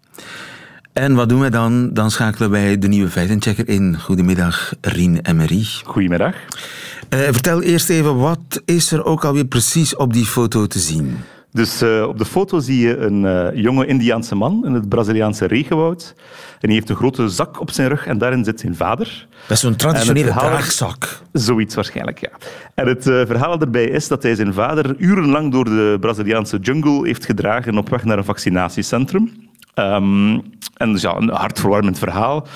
En 0.93 1.15
wat 1.15 1.29
doen 1.29 1.41
we 1.41 1.51
dan? 1.51 1.95
Dan 1.95 2.11
schakelen 2.11 2.51
wij 2.51 2.79
de 2.79 2.89
nieuwe 2.89 3.11
feitenchecker 3.11 3.69
in. 3.69 4.01
Goedemiddag, 4.01 4.75
Rien 4.81 5.19
Emery. 5.23 5.67
Goedemiddag. 5.85 6.35
Uh, 6.35 7.21
vertel 7.21 7.63
eerst 7.63 7.89
even, 7.89 8.17
wat 8.17 8.63
is 8.65 8.93
er 8.93 9.05
ook 9.05 9.25
alweer 9.25 9.45
precies 9.45 9.97
op 9.97 10.13
die 10.13 10.27
foto 10.27 10.67
te 10.67 10.79
zien? 10.79 11.17
Dus 11.53 11.83
uh, 11.83 12.07
op 12.09 12.19
de 12.19 12.25
foto 12.25 12.59
zie 12.59 12.79
je 12.79 12.97
een 12.97 13.25
uh, 13.25 13.63
jonge 13.63 13.87
Indiaanse 13.87 14.35
man 14.35 14.67
in 14.67 14.73
het 14.73 14.89
Braziliaanse 14.89 15.47
regenwoud. 15.47 16.15
En 16.61 16.69
die 16.69 16.73
heeft 16.73 16.89
een 16.89 16.97
grote 16.97 17.29
zak 17.29 17.61
op 17.61 17.71
zijn 17.71 17.89
rug 17.89 18.07
en 18.07 18.19
daarin 18.19 18.45
zit 18.45 18.61
zijn 18.61 18.77
vader. 18.77 19.27
Dat 19.43 19.57
is 19.57 19.61
zo'n 19.61 19.77
traditionele 19.77 20.27
verhaal... 20.27 20.49
draagzak. 20.49 21.21
Zoiets 21.33 21.75
waarschijnlijk, 21.75 22.19
ja. 22.19 22.31
En 22.75 22.87
het 22.87 23.07
uh, 23.07 23.27
verhaal 23.27 23.61
erbij 23.61 23.85
is 23.85 24.09
dat 24.09 24.23
hij 24.23 24.35
zijn 24.35 24.55
vader 24.55 24.95
urenlang 24.99 25.53
door 25.53 25.65
de 25.65 25.97
Braziliaanse 26.01 26.59
jungle 26.59 27.07
heeft 27.07 27.25
gedragen 27.25 27.79
op 27.79 27.89
weg 27.89 28.05
naar 28.05 28.19
een 28.19 28.25
vaccinatiecentrum. 28.25 29.51
Um, 29.75 30.43
en 30.77 30.93
dus 30.93 31.03
ja, 31.03 31.17
een 31.17 31.29
hartverwarmend 31.29 31.99
verhaal 31.99 32.47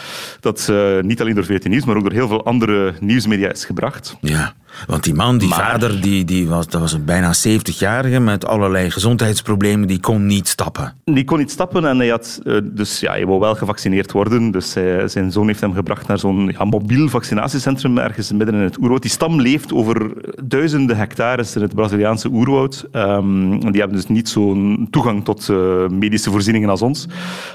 dat 0.40 0.72
niet 1.00 1.20
alleen 1.20 1.34
door 1.34 1.44
VT 1.44 1.68
Nieuws, 1.68 1.84
maar 1.84 1.96
ook 1.96 2.02
door 2.02 2.12
heel 2.12 2.28
veel 2.28 2.44
andere 2.44 2.94
nieuwsmedia 3.00 3.50
is 3.50 3.64
gebracht. 3.64 4.16
Ja. 4.20 4.54
Want 4.86 5.04
die 5.04 5.14
man, 5.14 5.38
die 5.38 5.48
vader, 5.48 6.00
die, 6.00 6.24
die 6.24 6.48
was, 6.48 6.66
dat 6.66 6.80
was 6.80 6.92
een 6.92 7.04
bijna 7.04 7.34
70-jarige 7.48 8.20
met 8.20 8.46
allerlei 8.46 8.90
gezondheidsproblemen, 8.90 9.88
die 9.88 10.00
kon 10.00 10.26
niet 10.26 10.48
stappen. 10.48 10.94
Die 11.04 11.24
kon 11.24 11.38
niet 11.38 11.50
stappen 11.50 11.84
en 11.86 11.98
hij 11.98 12.08
had, 12.08 12.40
uh, 12.44 12.58
dus 12.64 13.00
ja, 13.00 13.10
hij 13.10 13.26
wou 13.26 13.40
wel 13.40 13.54
gevaccineerd 13.54 14.12
worden. 14.12 14.50
Dus 14.50 14.74
hij, 14.74 15.08
zijn 15.08 15.32
zoon 15.32 15.46
heeft 15.46 15.60
hem 15.60 15.72
gebracht 15.72 16.06
naar 16.06 16.18
zo'n 16.18 16.54
ja, 16.58 16.64
mobiel 16.64 17.08
vaccinatiecentrum 17.08 17.98
ergens 17.98 18.32
midden 18.32 18.54
in 18.54 18.60
het 18.60 18.78
oerwoud. 18.78 19.02
Die 19.02 19.10
stam 19.10 19.40
leeft 19.40 19.72
over 19.72 20.12
duizenden 20.44 20.96
hectares 20.96 21.56
in 21.56 21.62
het 21.62 21.74
Braziliaanse 21.74 22.28
oerwoud. 22.28 22.88
Um, 22.92 23.60
die 23.72 23.80
hebben 23.80 23.96
dus 23.96 24.06
niet 24.06 24.28
zo'n 24.28 24.88
toegang 24.90 25.24
tot 25.24 25.48
uh, 25.48 25.88
medische 25.88 26.30
voorzieningen 26.30 26.68
als 26.68 26.82
ons. 26.82 27.06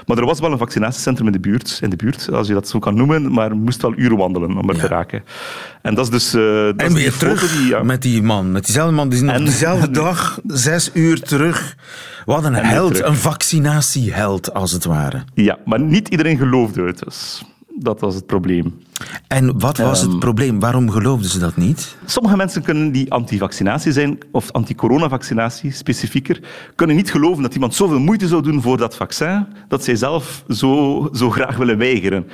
Maar 0.06 0.18
er 0.18 0.26
was 0.26 0.40
wel 0.40 0.52
een 0.52 0.58
vaccinatiecentrum 0.58 1.26
in 1.26 1.32
de 1.32 1.40
buurt, 1.40 1.78
in 1.82 1.90
de 1.90 1.96
buurt 1.96 2.32
als 2.32 2.46
je 2.46 2.54
dat 2.54 2.68
zo 2.68 2.78
kan 2.78 2.94
noemen, 2.94 3.32
maar 3.32 3.56
moest 3.56 3.82
wel 3.82 3.92
uren 3.96 4.16
wandelen 4.16 4.56
om 4.56 4.68
er 4.68 4.74
ja. 4.74 4.80
te 4.80 4.86
raken. 4.86 5.22
En 5.82 5.94
dat 5.94 6.04
is 6.04 6.10
dus... 6.10 6.34
Uh, 6.34 6.42
dat 6.64 6.74
en 6.76 6.94
weer 6.94 7.11
terug 7.18 7.56
die, 7.56 7.66
ja. 7.66 7.82
met 7.82 8.02
die 8.02 8.22
man, 8.22 8.52
met 8.52 8.64
diezelfde 8.64 8.94
man, 8.94 9.08
die 9.08 9.18
is 9.18 9.24
nog 9.24 9.34
en, 9.34 9.44
dezelfde 9.44 9.90
dag, 9.90 10.40
zes 10.46 10.90
uur 10.94 11.20
terug. 11.20 11.76
Wat 12.24 12.44
een 12.44 12.54
held, 12.54 13.02
een 13.02 13.16
vaccinatieheld 13.16 14.54
als 14.54 14.72
het 14.72 14.84
ware. 14.84 15.24
Ja, 15.34 15.58
maar 15.64 15.80
niet 15.80 16.08
iedereen 16.08 16.36
geloofde 16.36 16.82
het 16.82 17.02
dus. 17.04 17.42
Dat 17.82 18.00
was 18.00 18.14
het 18.14 18.26
probleem. 18.26 18.74
En 19.26 19.58
wat 19.58 19.78
was 19.78 20.00
het 20.00 20.10
ehm, 20.10 20.18
probleem? 20.18 20.60
Waarom 20.60 20.90
geloofden 20.90 21.30
ze 21.30 21.38
dat 21.38 21.56
niet? 21.56 21.96
Sommige 22.04 22.36
mensen 22.36 22.62
kunnen 22.62 22.92
die 22.92 23.12
anti-vaccinatie 23.12 23.92
zijn, 23.92 24.18
of 24.30 24.50
anti-coronavaccinatie 24.50 25.72
specifieker, 25.72 26.40
kunnen 26.74 26.96
niet 26.96 27.10
geloven 27.10 27.42
dat 27.42 27.54
iemand 27.54 27.74
zoveel 27.74 27.98
moeite 27.98 28.28
zou 28.28 28.42
doen 28.42 28.62
voor 28.62 28.76
dat 28.76 28.96
vaccin, 28.96 29.46
dat 29.68 29.84
zij 29.84 29.96
zelf 29.96 30.44
zo, 30.48 31.08
zo 31.12 31.30
graag 31.30 31.56
willen 31.56 31.78
weigeren. 31.78 32.26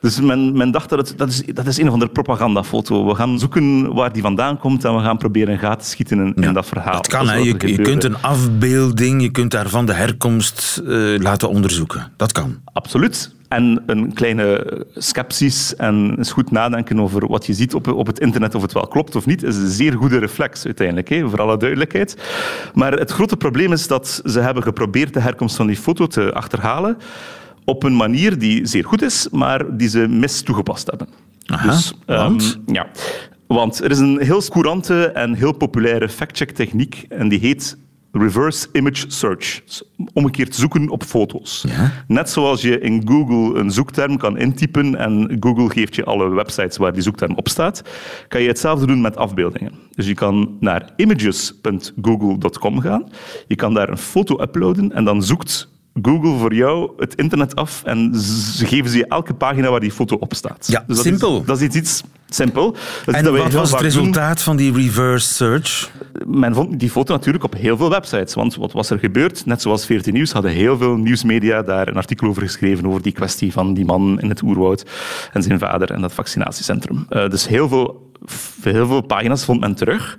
Dus 0.00 0.20
men, 0.20 0.56
men 0.56 0.70
dacht 0.70 0.88
dat 0.88 0.98
het, 0.98 1.18
dat 1.18 1.28
is, 1.28 1.42
dat 1.44 1.66
is 1.66 1.78
een 1.78 1.86
of 1.86 1.92
andere 1.92 2.10
propagandafoto. 2.10 3.06
We 3.06 3.14
gaan 3.14 3.38
zoeken 3.38 3.94
waar 3.94 4.12
die 4.12 4.22
vandaan 4.22 4.58
komt 4.58 4.84
en 4.84 4.96
we 4.96 5.02
gaan 5.02 5.18
proberen 5.18 5.52
een 5.52 5.58
gaten 5.58 5.86
schieten 5.86 6.18
in, 6.18 6.34
in 6.34 6.52
dat 6.52 6.66
verhaal. 6.66 6.92
Dat 6.92 7.06
kan, 7.06 7.28
hè? 7.28 7.34
Je, 7.34 7.44
je, 7.44 7.82
kunt 7.82 8.04
een 8.04 8.22
afbeelding, 8.22 9.22
je 9.22 9.30
kunt 9.30 9.50
daarvan 9.50 9.86
de 9.86 9.94
herkomst 9.94 10.82
uh, 10.84 11.18
laten 11.20 11.48
onderzoeken. 11.48 12.12
Dat 12.16 12.32
kan. 12.32 12.56
Absoluut 12.72 13.34
en 13.56 13.82
een 13.86 14.12
kleine 14.12 14.84
sceptisch 14.94 15.76
en 15.76 16.14
eens 16.16 16.32
goed 16.32 16.50
nadenken 16.50 17.00
over 17.00 17.26
wat 17.26 17.46
je 17.46 17.54
ziet 17.54 17.74
op, 17.74 17.86
op 17.88 18.06
het 18.06 18.20
internet, 18.20 18.54
of 18.54 18.62
het 18.62 18.72
wel 18.72 18.88
klopt 18.88 19.16
of 19.16 19.26
niet, 19.26 19.42
is 19.42 19.56
een 19.56 19.70
zeer 19.70 19.92
goede 19.92 20.18
reflex 20.18 20.64
uiteindelijk, 20.64 21.08
hè, 21.08 21.28
voor 21.28 21.40
alle 21.40 21.56
duidelijkheid. 21.56 22.16
Maar 22.74 22.92
het 22.92 23.10
grote 23.10 23.36
probleem 23.36 23.72
is 23.72 23.86
dat 23.86 24.20
ze 24.24 24.40
hebben 24.40 24.62
geprobeerd 24.62 25.14
de 25.14 25.20
herkomst 25.20 25.56
van 25.56 25.66
die 25.66 25.76
foto 25.76 26.06
te 26.06 26.32
achterhalen 26.32 26.96
op 27.64 27.82
een 27.82 27.96
manier 27.96 28.38
die 28.38 28.66
zeer 28.66 28.84
goed 28.84 29.02
is, 29.02 29.28
maar 29.30 29.76
die 29.76 29.88
ze 29.88 30.08
mis 30.08 30.42
toegepast 30.42 30.86
hebben. 30.86 31.08
Aha, 31.46 31.70
dus, 31.70 31.94
want? 32.06 32.58
Um, 32.66 32.74
ja, 32.74 32.86
want 33.46 33.84
er 33.84 33.90
is 33.90 33.98
een 33.98 34.20
heel 34.20 34.42
courante 34.48 35.06
en 35.06 35.34
heel 35.34 35.52
populaire 35.52 36.08
fact-check 36.08 36.50
techniek 36.50 37.04
en 37.08 37.28
die 37.28 37.38
heet 37.38 37.76
reverse 38.18 38.68
image 38.72 39.04
search. 39.08 39.60
Omgekeerd 40.12 40.54
zoeken 40.54 40.88
op 40.88 41.02
foto's. 41.02 41.64
Ja? 41.68 41.92
Net 42.08 42.30
zoals 42.30 42.62
je 42.62 42.80
in 42.80 43.08
Google 43.08 43.58
een 43.58 43.70
zoekterm 43.70 44.16
kan 44.16 44.38
intypen 44.38 44.96
en 44.96 45.36
Google 45.40 45.70
geeft 45.70 45.94
je 45.94 46.04
alle 46.04 46.28
websites 46.28 46.76
waar 46.76 46.92
die 46.92 47.02
zoekterm 47.02 47.34
op 47.34 47.48
staat, 47.48 47.82
kan 48.28 48.42
je 48.42 48.48
hetzelfde 48.48 48.86
doen 48.86 49.00
met 49.00 49.16
afbeeldingen. 49.16 49.72
Dus 49.94 50.06
je 50.06 50.14
kan 50.14 50.56
naar 50.60 50.92
images.google.com 50.96 52.80
gaan, 52.80 53.08
je 53.46 53.54
kan 53.54 53.74
daar 53.74 53.88
een 53.88 53.98
foto 53.98 54.40
uploaden 54.40 54.92
en 54.92 55.04
dan 55.04 55.22
zoekt 55.22 55.68
Google 56.02 56.38
voor 56.38 56.54
jou 56.54 56.90
het 56.96 57.14
internet 57.14 57.56
af 57.56 57.82
en 57.84 58.14
ze 58.20 58.66
geven 58.66 58.90
ze 58.90 58.96
je 58.96 59.06
elke 59.06 59.34
pagina 59.34 59.70
waar 59.70 59.80
die 59.80 59.92
foto 59.92 60.16
op 60.16 60.34
staat. 60.34 60.66
Ja, 60.70 60.84
dus 60.86 60.96
dat 60.96 61.06
simpel. 61.06 61.40
Is, 61.40 61.46
dat 61.46 61.60
is 61.60 61.74
iets 61.74 62.02
simpel. 62.28 62.76
Dat 63.04 63.14
en 63.14 63.36
wat 63.36 63.52
was 63.52 63.70
het 63.70 63.80
resultaat 63.80 64.34
doen. 64.34 64.44
van 64.44 64.56
die 64.56 64.72
reverse 64.72 65.34
search? 65.34 65.90
Men 66.26 66.54
vond 66.54 66.80
die 66.80 66.90
foto 66.90 67.12
natuurlijk 67.12 67.44
op 67.44 67.54
heel 67.54 67.76
veel 67.76 67.90
websites. 67.90 68.34
Want 68.34 68.56
wat 68.56 68.72
was 68.72 68.90
er 68.90 68.98
gebeurd? 68.98 69.46
Net 69.46 69.62
zoals 69.62 69.86
14 69.86 70.12
Nieuws 70.12 70.32
hadden 70.32 70.50
heel 70.50 70.78
veel 70.78 70.96
nieuwsmedia 70.96 71.62
daar 71.62 71.88
een 71.88 71.96
artikel 71.96 72.28
over 72.28 72.42
geschreven 72.42 72.86
over 72.86 73.02
die 73.02 73.12
kwestie 73.12 73.52
van 73.52 73.74
die 73.74 73.84
man 73.84 74.20
in 74.20 74.28
het 74.28 74.42
oerwoud 74.42 74.84
en 75.32 75.42
zijn 75.42 75.58
vader 75.58 75.90
en 75.90 76.00
dat 76.00 76.12
vaccinatiecentrum. 76.12 77.06
Uh, 77.10 77.28
dus 77.28 77.48
heel 77.48 77.68
veel 77.68 78.04
heel 78.62 78.86
veel 78.86 79.00
pagina's 79.00 79.44
vond 79.44 79.60
men 79.60 79.74
terug. 79.74 80.18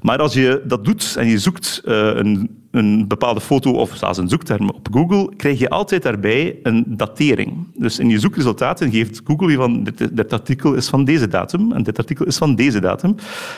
Maar 0.00 0.18
als 0.18 0.34
je 0.34 0.62
dat 0.64 0.84
doet 0.84 1.14
en 1.18 1.26
je 1.26 1.38
zoekt 1.38 1.82
uh, 1.84 1.94
een, 2.14 2.57
een, 2.70 3.08
bepaalde 3.08 3.40
foto 3.40 3.72
of 3.72 3.96
zelfs 3.96 4.18
een 4.18 4.28
zoekterm 4.28 4.68
op 4.68 4.88
Google, 4.92 5.36
krijg 5.36 5.58
je 5.58 5.68
altijd 5.68 6.02
daarbij 6.02 6.58
een 6.62 6.84
datering. 6.86 7.66
Dus 7.74 7.98
in 7.98 8.08
je 8.08 8.18
zoekresultaten 8.18 8.90
geeft 8.90 9.20
Google 9.24 9.50
je 9.50 9.56
van 9.56 9.84
dit, 10.12 10.32
artikel 10.32 10.74
is 10.74 10.88
van 10.88 11.04
deze 11.04 11.28
datum 11.28 11.72
en 11.72 11.82
dit 11.82 11.98
artikel 11.98 12.26
is 12.26 12.36
van 12.36 12.54
deze 12.54 12.80
datum. 12.80 13.14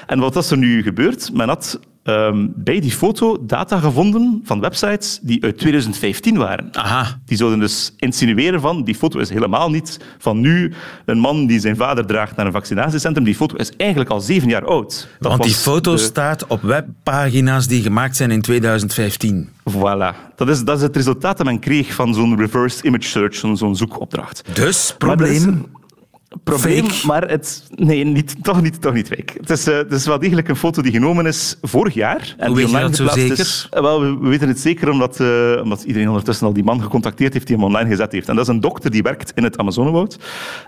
En 0.06 0.18
wat 0.18 0.36
is 0.36 0.50
er 0.50 0.58
nu 0.58 0.82
gebeurd? 0.82 1.32
Men 1.32 1.48
had 1.48 1.80
um, 2.04 2.52
bij 2.56 2.80
die 2.80 2.90
foto 2.90 3.46
data 3.46 3.78
gevonden 3.78 4.40
van 4.44 4.60
websites 4.60 5.18
die 5.22 5.44
uit 5.44 5.58
2015 5.58 6.36
waren. 6.36 6.68
Aha. 6.72 7.18
Die 7.24 7.36
zouden 7.36 7.58
dus 7.58 7.94
insinueren 7.96 8.60
van 8.60 8.84
die 8.84 8.94
foto 8.94 9.18
is 9.18 9.30
helemaal 9.30 9.70
niet 9.70 10.00
van 10.18 10.40
nu 10.40 10.72
een 11.04 11.18
man 11.18 11.46
die 11.46 11.60
zijn 11.60 11.76
vader 11.76 12.06
draagt 12.06 12.36
naar 12.36 12.46
een 12.46 12.52
vaccinatiecentrum. 12.52 13.24
Die 13.24 13.34
foto 13.34 13.56
is 13.56 13.76
eigenlijk 13.76 14.10
al 14.10 14.20
zeven 14.20 14.48
jaar 14.48 14.64
oud. 14.64 15.08
Dat 15.18 15.30
Want 15.30 15.42
die 15.42 15.54
foto 15.54 15.92
de... 15.92 15.98
staat 15.98 16.46
op 16.46 16.62
webpagina's 16.62 17.66
die 17.66 17.82
gemaakt 17.82 18.16
zijn 18.16 18.30
in 18.30 18.40
2015. 18.40 19.48
Voilà. 19.70 20.34
Dat 20.36 20.48
is, 20.48 20.64
dat 20.64 20.76
is 20.76 20.82
het 20.82 20.96
resultaat 20.96 21.36
dat 21.36 21.46
men 21.46 21.58
kreeg 21.58 21.94
van 21.94 22.14
zo'n 22.14 22.36
reverse 22.36 22.82
image 22.82 23.06
search, 23.06 23.34
zo'n 23.34 23.76
zoekopdracht. 23.76 24.42
Dus, 24.54 24.94
probleem 24.98 25.66
probleem, 26.44 26.88
fake. 26.88 27.06
maar 27.06 27.28
het... 27.28 27.64
Nee, 27.74 28.04
niet, 28.04 28.44
toch, 28.44 28.62
niet, 28.62 28.80
toch 28.80 28.92
niet 28.92 29.08
fake. 29.08 29.32
Het 29.40 29.50
is, 29.50 29.68
uh, 29.68 29.76
het 29.76 29.92
is 29.92 30.06
wel 30.06 30.18
degelijk 30.18 30.48
een 30.48 30.56
foto 30.56 30.82
die 30.82 30.92
genomen 30.92 31.26
is 31.26 31.56
vorig 31.62 31.94
jaar. 31.94 32.34
En 32.38 32.46
Hoe 32.46 32.56
weet 32.56 32.70
je 32.70 32.78
dat 32.78 32.96
zo 32.96 33.08
zeker? 33.08 33.38
Is, 33.38 33.68
wel, 33.70 34.00
we, 34.00 34.18
we, 34.18 34.28
weten 34.28 34.48
het 34.48 34.60
zeker 34.60 34.90
omdat, 34.90 35.20
uh, 35.20 35.60
omdat 35.62 35.82
iedereen 35.82 36.08
ondertussen 36.08 36.46
al 36.46 36.52
die 36.52 36.64
man 36.64 36.82
gecontacteerd 36.82 37.32
heeft 37.32 37.46
die 37.46 37.56
hem 37.56 37.64
online 37.64 37.88
gezet 37.88 38.12
heeft. 38.12 38.28
En 38.28 38.34
dat 38.34 38.48
is 38.48 38.54
een 38.54 38.60
dokter 38.60 38.90
die 38.90 39.02
werkt 39.02 39.32
in 39.34 39.42
het 39.42 39.58
Amazonewoud. 39.58 40.18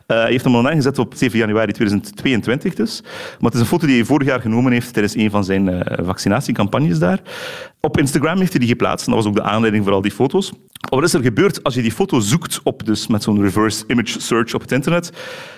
Hij 0.07 0.31
heeft 0.31 0.45
hem 0.45 0.55
online 0.55 0.77
gezet 0.77 0.99
op 0.99 1.15
7 1.17 1.39
januari 1.39 1.73
2022 1.73 2.75
dus. 2.75 3.01
Maar 3.03 3.51
het 3.51 3.55
is 3.55 3.61
een 3.61 3.67
foto 3.67 3.87
die 3.87 3.97
hij 3.97 4.05
vorig 4.05 4.27
jaar 4.27 4.41
genomen 4.41 4.73
heeft 4.73 4.93
tijdens 4.93 5.17
een 5.17 5.31
van 5.31 5.45
zijn 5.45 5.85
vaccinatiecampagnes 6.05 6.99
daar. 6.99 7.21
Op 7.81 7.99
Instagram 7.99 8.39
heeft 8.39 8.51
hij 8.51 8.61
die 8.61 8.69
geplaatst. 8.69 9.07
En 9.07 9.13
dat 9.13 9.23
was 9.23 9.33
ook 9.33 9.39
de 9.39 9.51
aanleiding 9.51 9.85
voor 9.85 9.93
al 9.93 10.03
die 10.03 10.11
foto's. 10.11 10.53
Wat 10.91 11.03
is 11.03 11.15
er 11.15 11.23
gebeurd 11.23 11.63
als 11.63 11.75
je 11.75 11.83
die 11.83 11.93
foto 11.93 12.21
zoekt 12.21 12.61
op, 12.63 12.87
dus 12.87 13.07
met 13.07 13.23
zo'n 13.23 13.43
reverse 13.43 13.85
image 13.87 14.21
search 14.21 14.55
op 14.55 14.61
het 14.61 14.73
internet? 14.73 15.13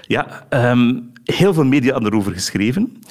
Ja, 0.06 0.46
um, 0.50 1.12
heel 1.24 1.54
veel 1.54 1.64
media 1.64 1.92
hadden 1.92 2.12
erover 2.12 2.32
geschreven. 2.32 3.02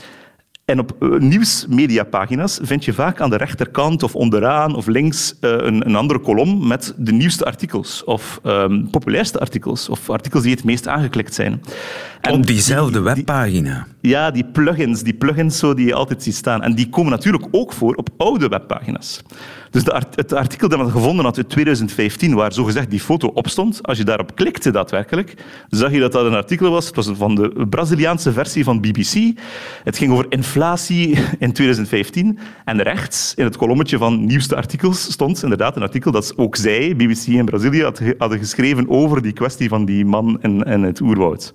En 0.65 0.79
op 0.79 0.95
uh, 0.99 1.19
nieuwsmediapagina's 1.19 2.59
vind 2.61 2.85
je 2.85 2.93
vaak 2.93 3.21
aan 3.21 3.29
de 3.29 3.37
rechterkant 3.37 4.03
of 4.03 4.15
onderaan 4.15 4.75
of 4.75 4.87
links 4.87 5.35
uh, 5.41 5.51
een, 5.51 5.85
een, 5.87 5.95
andere 5.95 6.19
kolom 6.19 6.67
met 6.67 6.93
de 6.97 7.11
nieuwste 7.11 7.45
artikels 7.45 8.03
of 8.03 8.39
um, 8.43 8.89
populairste 8.89 9.39
artikels 9.39 9.89
of 9.89 10.09
artikels 10.09 10.43
die 10.43 10.51
het 10.51 10.63
meest 10.63 10.87
aangeklikt 10.87 11.33
zijn. 11.33 11.61
Op 12.31 12.47
diezelfde 12.47 12.99
webpagina. 12.99 13.87
Ja, 14.01 14.31
die 14.31 14.45
plugins, 14.45 15.03
die 15.03 15.13
plugins 15.13 15.57
zo 15.57 15.73
die 15.73 15.85
je 15.85 15.93
altijd 15.93 16.23
ziet 16.23 16.35
staan. 16.35 16.61
En 16.61 16.75
die 16.75 16.89
komen 16.89 17.11
natuurlijk 17.11 17.45
ook 17.51 17.73
voor 17.73 17.95
op 17.95 18.09
oude 18.17 18.47
webpagina's. 18.47 19.21
Dus 19.71 19.83
de 19.83 19.93
art, 19.93 20.15
het 20.15 20.33
artikel 20.33 20.69
dat 20.69 20.79
men 20.79 20.91
gevonden 20.91 21.25
had 21.25 21.37
in 21.37 21.47
2015, 21.47 22.33
waar 22.33 22.53
zogezegd 22.53 22.89
die 22.89 22.99
foto 22.99 23.27
op 23.27 23.47
stond, 23.47 23.83
als 23.83 23.97
je 23.97 24.03
daarop 24.03 24.35
klikte 24.35 24.71
daadwerkelijk, 24.71 25.35
zag 25.69 25.91
je 25.91 25.99
dat 25.99 26.11
dat 26.11 26.25
een 26.25 26.33
artikel 26.33 26.71
was. 26.71 26.85
Het 26.85 26.95
was 26.95 27.09
van 27.13 27.35
de 27.35 27.65
Braziliaanse 27.69 28.33
versie 28.33 28.63
van 28.63 28.81
BBC. 28.81 29.39
Het 29.83 29.97
ging 29.97 30.11
over 30.11 30.25
inflatie 30.29 30.53
in 31.39 31.53
2015. 31.53 32.39
En 32.65 32.81
rechts, 32.81 33.33
in 33.35 33.43
het 33.43 33.57
kolommetje 33.57 33.97
van 33.97 34.25
nieuwste 34.25 34.55
artikels, 34.55 35.11
stond 35.11 35.43
inderdaad 35.43 35.75
een 35.75 35.81
artikel 35.81 36.11
dat 36.11 36.33
ook 36.37 36.55
zij, 36.55 36.95
BBC 36.95 37.25
in 37.25 37.45
Brazilië, 37.45 37.91
hadden 38.17 38.39
geschreven 38.39 38.89
over 38.89 39.21
die 39.21 39.33
kwestie 39.33 39.69
van 39.69 39.85
die 39.85 40.05
man 40.05 40.37
in, 40.41 40.63
in 40.63 40.83
het 40.83 40.99
oerwoud. 40.99 41.53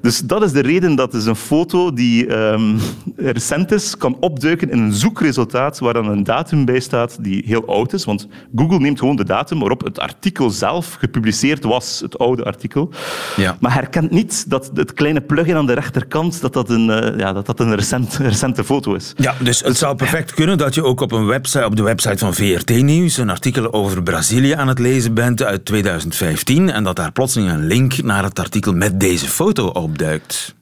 Dus 0.00 0.20
dat 0.20 0.42
is 0.42 0.52
de 0.52 0.60
reden 0.60 0.94
dat 0.94 1.12
dus 1.12 1.26
een 1.26 1.36
foto 1.36 1.92
die 1.92 2.36
um, 2.36 2.78
recent 3.16 3.72
is, 3.72 3.96
kan 3.96 4.16
opduiken 4.20 4.70
in 4.70 4.78
een 4.78 4.92
zoekresultaat 4.92 5.78
waar 5.78 5.92
dan 5.92 6.08
een 6.08 6.24
datum 6.24 6.64
bij 6.64 6.80
staat 6.80 7.24
die 7.24 7.42
heel 7.46 7.66
oud 7.66 7.92
is. 7.92 8.04
Want 8.04 8.28
Google 8.54 8.78
neemt 8.78 8.98
gewoon 8.98 9.16
de 9.16 9.24
datum 9.24 9.58
waarop 9.58 9.84
het 9.84 9.98
artikel 9.98 10.50
zelf 10.50 10.94
gepubliceerd 10.94 11.64
was, 11.64 12.00
het 12.00 12.18
oude 12.18 12.44
artikel. 12.44 12.90
Ja. 13.36 13.56
Maar 13.60 13.74
herkent 13.74 14.10
niet 14.10 14.50
dat 14.50 14.70
het 14.74 14.92
kleine 14.92 15.20
plugin 15.20 15.56
aan 15.56 15.66
de 15.66 15.72
rechterkant 15.72 16.40
dat 16.40 16.52
dat 16.52 16.70
een, 16.70 16.88
uh, 16.88 17.18
ja, 17.18 17.32
dat 17.32 17.46
dat 17.46 17.60
een 17.60 17.74
recent, 17.74 18.18
foto 18.64 18.94
is. 18.94 19.12
Ja, 19.16 19.34
dus 19.38 19.60
het 19.60 19.76
zou 19.76 19.96
perfect 19.96 20.34
kunnen 20.34 20.58
dat 20.58 20.74
je 20.74 20.84
ook 20.84 21.00
op, 21.00 21.12
een 21.12 21.26
website, 21.26 21.64
op 21.64 21.76
de 21.76 21.82
website 21.82 22.18
van 22.18 22.34
VRT 22.34 22.70
Nieuws 22.70 23.16
een 23.16 23.30
artikel 23.30 23.72
over 23.72 24.02
Brazilië 24.02 24.52
aan 24.52 24.68
het 24.68 24.78
lezen 24.78 25.14
bent 25.14 25.42
uit 25.42 25.64
2015 25.64 26.70
en 26.70 26.84
dat 26.84 26.96
daar 26.96 27.12
plotseling 27.12 27.50
een 27.50 27.66
link 27.66 28.02
naar 28.02 28.24
het 28.24 28.38
artikel 28.38 28.72
met 28.72 29.00
deze 29.00 29.26
foto 29.26 29.66
opduikt. 29.66 30.54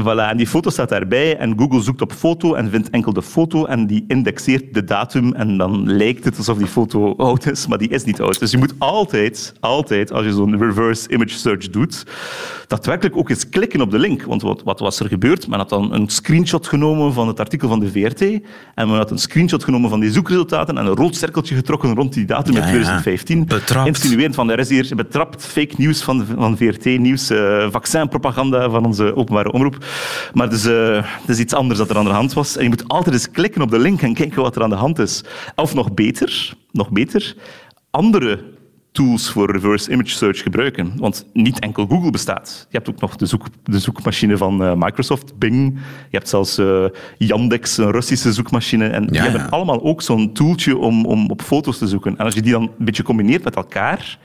Voilà, 0.00 0.28
en 0.28 0.36
die 0.36 0.46
foto 0.46 0.70
staat 0.70 0.88
daarbij 0.88 1.36
en 1.36 1.58
Google 1.58 1.82
zoekt 1.82 2.00
op 2.02 2.12
foto 2.12 2.54
en 2.54 2.70
vindt 2.70 2.90
enkel 2.90 3.12
de 3.12 3.22
foto 3.22 3.64
en 3.64 3.86
die 3.86 4.04
indexeert 4.08 4.74
de 4.74 4.84
datum 4.84 5.34
en 5.34 5.56
dan 5.56 5.92
lijkt 5.92 6.24
het 6.24 6.36
alsof 6.36 6.58
die 6.58 6.66
foto 6.66 7.14
oud 7.16 7.46
is, 7.46 7.66
maar 7.66 7.78
die 7.78 7.88
is 7.88 8.04
niet 8.04 8.20
oud. 8.20 8.38
Dus 8.38 8.50
je 8.50 8.58
moet 8.58 8.74
altijd, 8.78 9.52
altijd, 9.60 10.12
als 10.12 10.24
je 10.24 10.32
zo'n 10.32 10.58
reverse 10.58 11.08
image 11.08 11.38
search 11.38 11.70
doet, 11.70 12.04
daadwerkelijk 12.66 13.16
ook 13.16 13.30
eens 13.30 13.48
klikken 13.48 13.80
op 13.80 13.90
de 13.90 13.98
link. 13.98 14.22
Want 14.22 14.42
wat, 14.42 14.62
wat 14.62 14.80
was 14.80 15.00
er 15.00 15.08
gebeurd? 15.08 15.48
Men 15.48 15.58
had 15.58 15.68
dan 15.68 15.94
een 15.94 16.08
screenshot 16.08 16.66
genomen 16.66 17.12
van 17.12 17.28
het 17.28 17.40
artikel 17.40 17.68
van 17.68 17.80
de 17.80 17.90
VRT 17.90 18.20
en 18.22 18.88
men 18.88 18.96
had 18.96 19.10
een 19.10 19.18
screenshot 19.18 19.64
genomen 19.64 19.90
van 19.90 20.00
die 20.00 20.12
zoekresultaten 20.12 20.78
en 20.78 20.86
een 20.86 20.94
rood 20.94 21.16
cirkeltje 21.16 21.54
getrokken 21.54 21.94
rond 21.94 22.12
die 22.12 22.24
datum 22.24 22.56
in 22.56 22.62
2015. 22.62 23.44
Betrapt. 23.46 23.86
Insinuerend 23.86 24.34
van, 24.34 24.50
er 24.50 24.58
is 24.58 24.68
hier 24.68 24.92
betrapt 24.96 25.44
fake 25.44 25.74
news 25.76 26.02
van, 26.02 26.26
van 26.36 26.56
VRT-nieuws, 26.56 27.30
uh, 27.30 27.64
eh, 27.64 27.70
vaccinpropaganda 27.70 28.70
van 28.70 28.84
onze 28.84 29.16
openbare 29.16 29.52
omroep. 29.52 29.86
Maar 30.32 30.48
dus, 30.48 30.66
uh, 30.66 31.02
het 31.02 31.28
is 31.28 31.38
iets 31.38 31.54
anders 31.54 31.78
dat 31.78 31.90
er 31.90 31.96
aan 31.96 32.04
de 32.04 32.10
hand 32.10 32.32
was. 32.32 32.56
En 32.56 32.62
je 32.62 32.68
moet 32.68 32.88
altijd 32.88 33.14
eens 33.14 33.30
klikken 33.30 33.62
op 33.62 33.70
de 33.70 33.78
link 33.78 34.02
en 34.02 34.14
kijken 34.14 34.42
wat 34.42 34.56
er 34.56 34.62
aan 34.62 34.70
de 34.70 34.76
hand 34.76 34.98
is. 34.98 35.24
Of 35.54 35.74
nog 35.74 35.94
beter, 35.94 36.54
nog 36.72 36.90
beter 36.90 37.36
andere 37.90 38.56
tools 38.92 39.30
voor 39.30 39.50
reverse 39.50 39.90
image 39.90 40.08
search 40.08 40.42
gebruiken. 40.42 40.92
Want 40.96 41.26
niet 41.32 41.58
enkel 41.58 41.86
Google 41.86 42.10
bestaat. 42.10 42.66
Je 42.70 42.76
hebt 42.76 42.88
ook 42.88 43.00
nog 43.00 43.16
de, 43.16 43.26
zoek, 43.26 43.46
de 43.62 43.78
zoekmachine 43.78 44.36
van 44.36 44.62
uh, 44.62 44.72
Microsoft, 44.74 45.38
Bing. 45.38 45.74
Je 46.10 46.16
hebt 46.16 46.28
zelfs 46.28 46.58
uh, 46.58 46.84
Yandex, 47.18 47.76
een 47.76 47.90
Russische 47.90 48.32
zoekmachine. 48.32 48.88
En 48.88 49.06
die 49.06 49.20
hebben 49.20 49.50
allemaal 49.50 49.82
ook 49.82 50.02
zo'n 50.02 50.32
tooltje 50.32 50.76
om, 50.76 51.06
om 51.06 51.30
op 51.30 51.42
foto's 51.42 51.78
te 51.78 51.86
zoeken. 51.86 52.16
En 52.16 52.24
als 52.24 52.34
je 52.34 52.42
die 52.42 52.52
dan 52.52 52.62
een 52.62 52.84
beetje 52.84 53.02
combineert 53.02 53.44
met 53.44 53.56
elkaar, 53.56 54.18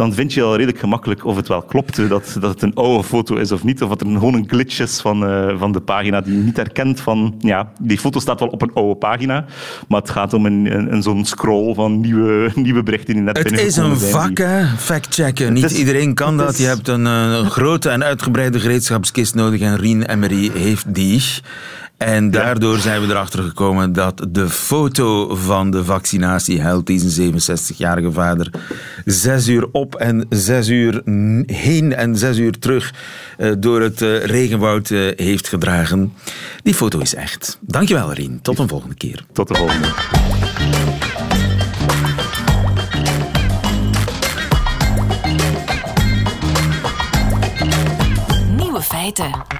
dan 0.00 0.14
vind 0.14 0.32
je 0.32 0.42
al 0.42 0.52
redelijk 0.56 0.78
gemakkelijk 0.78 1.24
of 1.24 1.36
het 1.36 1.48
wel 1.48 1.62
klopt 1.62 2.08
dat, 2.08 2.36
dat 2.40 2.50
het 2.50 2.62
een 2.62 2.74
oude 2.74 3.04
foto 3.04 3.36
is 3.36 3.52
of 3.52 3.64
niet. 3.64 3.82
Of 3.82 3.88
dat 3.88 4.00
er 4.00 4.06
gewoon 4.06 4.34
een 4.34 4.48
glitch 4.48 4.80
is 4.80 5.00
van, 5.00 5.30
uh, 5.30 5.58
van 5.58 5.72
de 5.72 5.80
pagina 5.80 6.20
die 6.20 6.36
je 6.36 6.42
niet 6.42 6.56
herkent 6.56 7.00
van... 7.00 7.34
Ja, 7.38 7.72
die 7.80 7.98
foto 7.98 8.20
staat 8.20 8.40
wel 8.40 8.48
op 8.48 8.62
een 8.62 8.70
oude 8.74 8.94
pagina, 8.94 9.44
maar 9.88 10.00
het 10.00 10.10
gaat 10.10 10.32
om 10.32 10.46
een, 10.46 10.74
een, 10.74 10.92
een 10.92 11.02
zo'n 11.02 11.24
scroll 11.24 11.74
van 11.74 12.00
nieuwe, 12.00 12.50
nieuwe 12.54 12.82
berichten 12.82 13.14
die 13.14 13.22
net 13.22 13.38
Het 13.38 13.60
is 13.60 13.76
een 13.76 13.96
vak, 13.98 14.38
hè? 14.38 14.66
Fact-checken. 14.66 15.52
Niet 15.52 15.70
iedereen 15.70 16.14
kan 16.14 16.36
dat. 16.36 16.58
Je 16.58 16.64
hebt 16.66 16.88
een, 16.88 17.04
een 17.04 17.50
grote 17.50 17.88
en 17.88 18.04
uitgebreide 18.04 18.60
gereedschapskist 18.60 19.34
nodig 19.34 19.60
en 19.60 19.76
Rien 19.76 20.10
Emery 20.10 20.50
heeft 20.54 20.94
die. 20.94 21.22
En 22.00 22.30
daardoor 22.30 22.78
zijn 22.78 23.00
we 23.00 23.06
erachter 23.06 23.42
gekomen 23.42 23.92
dat 23.92 24.26
de 24.28 24.48
foto 24.48 25.34
van 25.36 25.70
de 25.70 25.84
vaccinatieheld, 25.84 26.86
die 26.86 26.98
zijn 26.98 27.32
67-jarige 27.34 28.12
vader, 28.12 28.50
zes 29.04 29.48
uur 29.48 29.68
op 29.72 29.94
en 29.94 30.26
zes 30.28 30.68
uur 30.68 31.02
heen 31.46 31.94
en 31.94 32.16
zes 32.16 32.38
uur 32.38 32.58
terug 32.58 32.94
eh, 33.38 33.52
door 33.58 33.80
het 33.80 34.02
eh, 34.02 34.24
regenwoud 34.24 34.90
eh, 34.90 35.00
heeft 35.16 35.48
gedragen. 35.48 36.12
Die 36.62 36.74
foto 36.74 36.98
is 36.98 37.14
echt. 37.14 37.58
Dankjewel, 37.60 38.12
Rien. 38.12 38.38
Tot 38.42 38.58
een 38.58 38.68
volgende 38.68 38.94
keer. 38.94 39.24
Tot 39.32 39.48
de 39.48 39.54
volgende. 39.54 39.88
Nieuwe 48.56 48.82
feiten. 48.82 49.59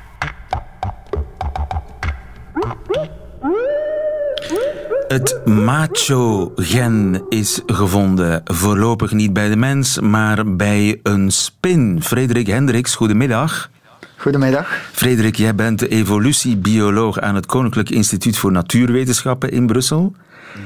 Het 5.11 5.41
macho-gen 5.45 7.23
is 7.29 7.61
gevonden. 7.67 8.41
Voorlopig 8.45 9.13
niet 9.13 9.33
bij 9.33 9.49
de 9.49 9.57
mens, 9.57 10.01
maar 10.01 10.57
bij 10.57 11.01
een 11.03 11.31
spin. 11.31 12.03
Frederik 12.03 12.47
Hendricks, 12.47 12.95
goedemiddag. 12.95 13.71
Goedemiddag. 14.17 14.69
Frederik, 14.93 15.37
jij 15.37 15.55
bent 15.55 15.89
evolutiebioloog 15.89 17.21
aan 17.21 17.35
het 17.35 17.47
Koninklijk 17.47 17.91
Instituut 17.91 18.39
voor 18.39 18.53
Natuurwetenschappen 18.53 19.51
in 19.51 19.67
Brussel. 19.67 20.15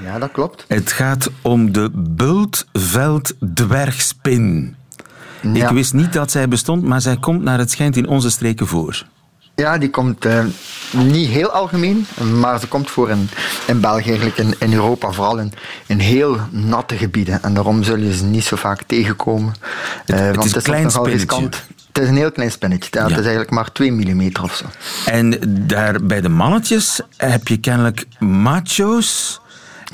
Ja, 0.03 0.19
dat 0.19 0.33
klopt. 0.33 0.65
Het 0.69 0.93
gaat 0.93 1.31
om 1.43 1.73
de 1.73 1.91
bultveld-dwergspin. 1.95 4.77
Ik 5.53 5.69
wist 5.69 5.95
niet 5.95 6.13
dat 6.13 6.31
zij 6.31 6.49
bestond, 6.49 6.83
maar 6.83 7.01
zij 7.01 7.17
komt 7.17 7.43
naar 7.43 7.59
het 7.59 7.71
schijnt 7.71 7.97
in 7.97 8.09
onze 8.09 8.31
streken 8.31 8.67
voor. 8.67 9.05
Ja, 9.57 9.79
die 9.79 9.91
komt 9.91 10.27
uh, 10.27 10.45
niet 10.91 11.29
heel 11.29 11.51
algemeen, 11.51 12.07
maar 12.41 12.61
ze 12.61 12.67
komt 12.67 12.91
voor 12.91 13.11
in, 13.11 13.29
in 13.67 13.81
België, 13.81 14.09
eigenlijk 14.09 14.39
in, 14.39 14.55
in 14.59 14.73
Europa, 14.73 15.13
vooral 15.13 15.39
in, 15.39 15.53
in 15.87 15.99
heel 15.99 16.39
natte 16.51 16.97
gebieden. 16.97 17.43
En 17.43 17.55
daarom 17.55 17.83
zul 17.83 17.97
je 17.97 18.17
ze 18.17 18.25
niet 18.25 18.45
zo 18.45 18.57
vaak 18.57 18.83
tegenkomen. 18.83 19.55
Het, 20.05 20.21
uh, 20.21 20.27
want 20.27 20.45
is 20.45 20.55
het 20.55 20.69
is 20.69 20.83
nogal 20.83 21.09
riskant. 21.09 21.67
Het 21.93 22.03
is 22.03 22.09
een 22.09 22.17
heel 22.17 22.33
klein 22.33 22.51
spinnetje. 22.51 22.89
Ja, 22.93 23.03
Het 23.03 23.11
is 23.11 23.17
eigenlijk 23.17 23.51
maar 23.51 23.73
2 23.73 23.93
mm 23.93 24.31
of 24.43 24.55
zo. 24.55 24.65
En 25.07 25.39
daar 25.67 26.03
bij 26.03 26.21
de 26.21 26.29
mannetjes 26.29 27.01
heb 27.17 27.49
je 27.49 27.57
kennelijk 27.57 28.05
macho's. 28.19 29.41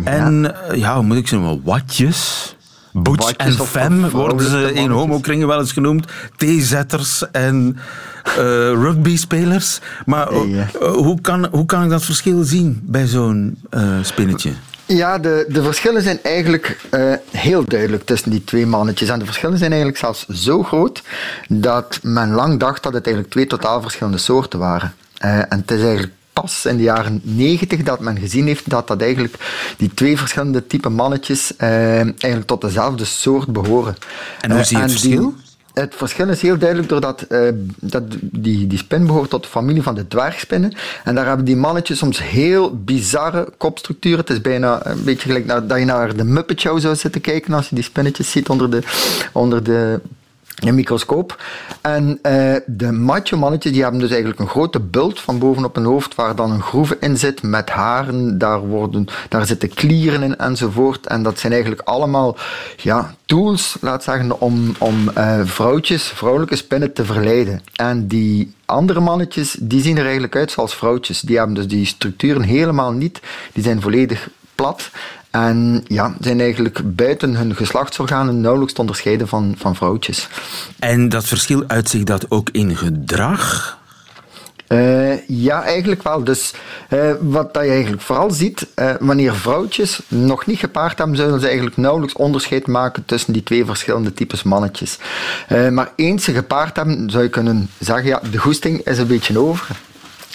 En 0.04 0.54
ja, 0.74 0.94
hoe 0.94 1.04
moet 1.04 1.16
ik 1.16 1.28
zeggen, 1.28 1.62
watjes. 1.64 2.54
Butch 2.92 3.32
en 3.36 3.52
femme 3.52 4.10
worden 4.10 4.48
ze 4.48 4.72
in 4.72 4.90
homokringen 4.90 5.46
wel 5.46 5.58
eens 5.58 5.72
genoemd. 5.72 6.06
Theezetters 6.36 7.30
en 7.30 7.78
uh, 8.26 8.34
rugby-spelers. 8.72 9.80
Maar 10.06 10.32
uh, 10.32 10.62
hoe, 10.80 11.20
kan, 11.20 11.48
hoe 11.50 11.66
kan 11.66 11.84
ik 11.84 11.90
dat 11.90 12.04
verschil 12.04 12.42
zien 12.42 12.80
bij 12.82 13.06
zo'n 13.06 13.58
uh, 13.70 13.98
spinnetje? 14.02 14.52
Ja, 14.86 15.18
de, 15.18 15.46
de 15.48 15.62
verschillen 15.62 16.02
zijn 16.02 16.18
eigenlijk 16.22 16.78
uh, 16.90 17.14
heel 17.30 17.64
duidelijk 17.64 18.04
tussen 18.04 18.30
die 18.30 18.44
twee 18.44 18.66
mannetjes. 18.66 19.08
En 19.08 19.18
de 19.18 19.24
verschillen 19.24 19.58
zijn 19.58 19.70
eigenlijk 19.70 20.00
zelfs 20.00 20.26
zo 20.26 20.62
groot 20.62 21.02
dat 21.48 21.98
men 22.02 22.30
lang 22.30 22.60
dacht 22.60 22.82
dat 22.82 22.92
het 22.92 23.04
eigenlijk 23.04 23.34
twee 23.34 23.46
totaal 23.46 23.82
verschillende 23.82 24.18
soorten 24.18 24.58
waren. 24.58 24.94
Uh, 25.24 25.38
en 25.38 25.58
het 25.58 25.70
is 25.70 25.82
eigenlijk 25.82 26.12
pas 26.40 26.66
in 26.66 26.76
de 26.76 26.82
jaren 26.82 27.20
90 27.22 27.82
dat 27.82 28.00
men 28.00 28.18
gezien 28.18 28.46
heeft 28.46 28.70
dat 28.70 28.88
dat 28.88 29.02
eigenlijk 29.02 29.34
die 29.76 29.94
twee 29.94 30.18
verschillende 30.18 30.66
type 30.66 30.88
mannetjes 30.88 31.52
uh, 31.58 31.68
eigenlijk 32.00 32.46
tot 32.46 32.60
dezelfde 32.60 33.04
soort 33.04 33.52
behoren. 33.52 33.96
En 34.40 34.50
hoe 34.50 34.64
zie 34.64 34.76
je 34.76 34.82
het 34.82 34.92
verschil? 34.92 35.34
Het 35.74 35.94
verschil 35.94 36.28
is 36.28 36.42
heel 36.42 36.58
duidelijk 36.58 36.88
doordat 36.88 37.26
uh, 37.28 37.48
dat 37.80 38.02
die, 38.20 38.66
die 38.66 38.78
spin 38.78 39.06
behoort 39.06 39.30
tot 39.30 39.42
de 39.42 39.48
familie 39.48 39.82
van 39.82 39.94
de 39.94 40.08
dwergspinnen. 40.08 40.72
En 41.04 41.14
daar 41.14 41.26
hebben 41.26 41.46
die 41.46 41.56
mannetjes 41.56 41.98
soms 41.98 42.22
heel 42.22 42.76
bizarre 42.76 43.48
kopstructuren. 43.56 44.18
Het 44.18 44.30
is 44.30 44.40
bijna 44.40 44.86
een 44.86 45.04
beetje 45.04 45.28
gelijk 45.28 45.48
dat 45.68 45.78
je 45.78 45.84
naar 45.84 46.16
de 46.16 46.24
Muppet 46.24 46.60
Show 46.60 46.80
zou 46.80 46.96
zitten 46.96 47.20
kijken 47.20 47.52
als 47.52 47.68
je 47.68 47.74
die 47.74 47.84
spinnetjes 47.84 48.30
ziet 48.30 48.48
onder 48.48 48.70
de, 48.70 48.82
onder 49.32 49.62
de 49.62 50.00
een 50.68 50.74
microscoop. 50.74 51.42
En 51.80 52.18
uh, 52.22 52.56
de 52.66 52.92
macho 52.92 53.36
mannetjes 53.36 53.72
die 53.72 53.82
hebben 53.82 54.00
dus 54.00 54.10
eigenlijk 54.10 54.40
een 54.40 54.48
grote 54.48 54.80
bult 54.80 55.20
van 55.20 55.38
bovenop 55.38 55.74
hun 55.74 55.84
hoofd 55.84 56.14
waar 56.14 56.34
dan 56.34 56.50
een 56.50 56.62
groeve 56.62 56.96
in 57.00 57.16
zit 57.16 57.42
met 57.42 57.70
haren. 57.70 58.38
Daar, 58.38 58.60
worden, 58.60 59.06
daar 59.28 59.46
zitten 59.46 59.74
klieren 59.74 60.22
in 60.22 60.36
enzovoort. 60.36 61.06
En 61.06 61.22
dat 61.22 61.38
zijn 61.38 61.52
eigenlijk 61.52 61.82
allemaal 61.82 62.36
ja, 62.76 63.14
tools, 63.24 63.76
laat 63.80 64.02
zeggen, 64.02 64.40
om, 64.40 64.74
om 64.78 65.10
uh, 65.18 65.40
vrouwtjes, 65.44 66.02
vrouwelijke 66.02 66.56
spinnen 66.56 66.92
te 66.92 67.04
verleiden. 67.04 67.62
En 67.74 68.06
die 68.06 68.54
andere 68.64 69.00
mannetjes, 69.00 69.56
die 69.60 69.82
zien 69.82 69.96
er 69.96 70.04
eigenlijk 70.04 70.36
uit 70.36 70.50
zoals 70.50 70.74
vrouwtjes. 70.74 71.20
Die 71.20 71.36
hebben 71.36 71.54
dus 71.54 71.68
die 71.68 71.86
structuren 71.86 72.42
helemaal 72.42 72.92
niet. 72.92 73.20
Die 73.52 73.62
zijn 73.62 73.80
volledig 73.80 74.28
plat. 74.54 74.90
En 75.30 75.84
ja, 75.86 76.14
zijn 76.20 76.40
eigenlijk 76.40 76.96
buiten 76.96 77.34
hun 77.34 77.56
geslachtsorganen 77.56 78.40
nauwelijks 78.40 78.74
te 78.74 78.80
onderscheiden 78.80 79.28
van, 79.28 79.54
van 79.58 79.76
vrouwtjes. 79.76 80.28
En 80.78 81.08
dat 81.08 81.24
verschil 81.24 81.64
uitzicht 81.66 82.06
dat 82.06 82.30
ook 82.30 82.48
in 82.50 82.76
gedrag? 82.76 83.78
Uh, 84.68 85.28
ja, 85.28 85.62
eigenlijk 85.62 86.02
wel. 86.02 86.24
Dus 86.24 86.54
uh, 86.90 87.12
wat 87.20 87.54
dat 87.54 87.64
je 87.64 87.70
eigenlijk 87.70 88.02
vooral 88.02 88.30
ziet, 88.30 88.66
uh, 88.76 88.90
wanneer 89.00 89.34
vrouwtjes 89.34 90.00
nog 90.08 90.46
niet 90.46 90.58
gepaard 90.58 90.98
hebben, 90.98 91.16
zullen 91.16 91.40
ze 91.40 91.46
eigenlijk 91.46 91.76
nauwelijks 91.76 92.14
onderscheid 92.14 92.66
maken 92.66 93.04
tussen 93.04 93.32
die 93.32 93.42
twee 93.42 93.64
verschillende 93.64 94.14
types 94.14 94.42
mannetjes. 94.42 94.98
maar 95.70 95.92
eens 95.96 96.24
ze 96.24 96.32
gepaard 96.32 96.76
hebben, 96.76 97.10
zou 97.10 97.22
je 97.22 97.28
kunnen 97.28 97.70
zeggen, 97.78 98.06
ja, 98.06 98.20
de 98.30 98.38
goesting 98.38 98.86
is 98.86 98.98
een 98.98 99.06
beetje 99.06 99.38
over. 99.38 99.76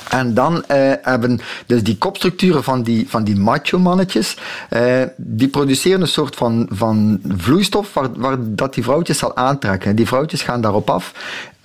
En 0.09 0.33
dan 0.33 0.65
eh, 0.65 0.91
hebben 1.01 1.39
dus 1.65 1.83
die 1.83 1.97
kopstructuren 1.97 2.63
van 2.63 2.83
die, 2.83 3.09
van 3.09 3.23
die 3.23 3.35
macho-mannetjes, 3.35 4.37
eh, 4.69 5.01
die 5.15 5.47
produceren 5.47 6.01
een 6.01 6.07
soort 6.07 6.35
van, 6.35 6.67
van 6.71 7.19
vloeistof 7.37 7.93
waar, 7.93 8.09
waar 8.15 8.37
dat 8.39 8.73
die 8.73 8.83
vrouwtjes 8.83 9.17
zal 9.17 9.35
aantrekken. 9.35 9.95
Die 9.95 10.07
vrouwtjes 10.07 10.41
gaan 10.41 10.61
daarop 10.61 10.89
af 10.89 11.13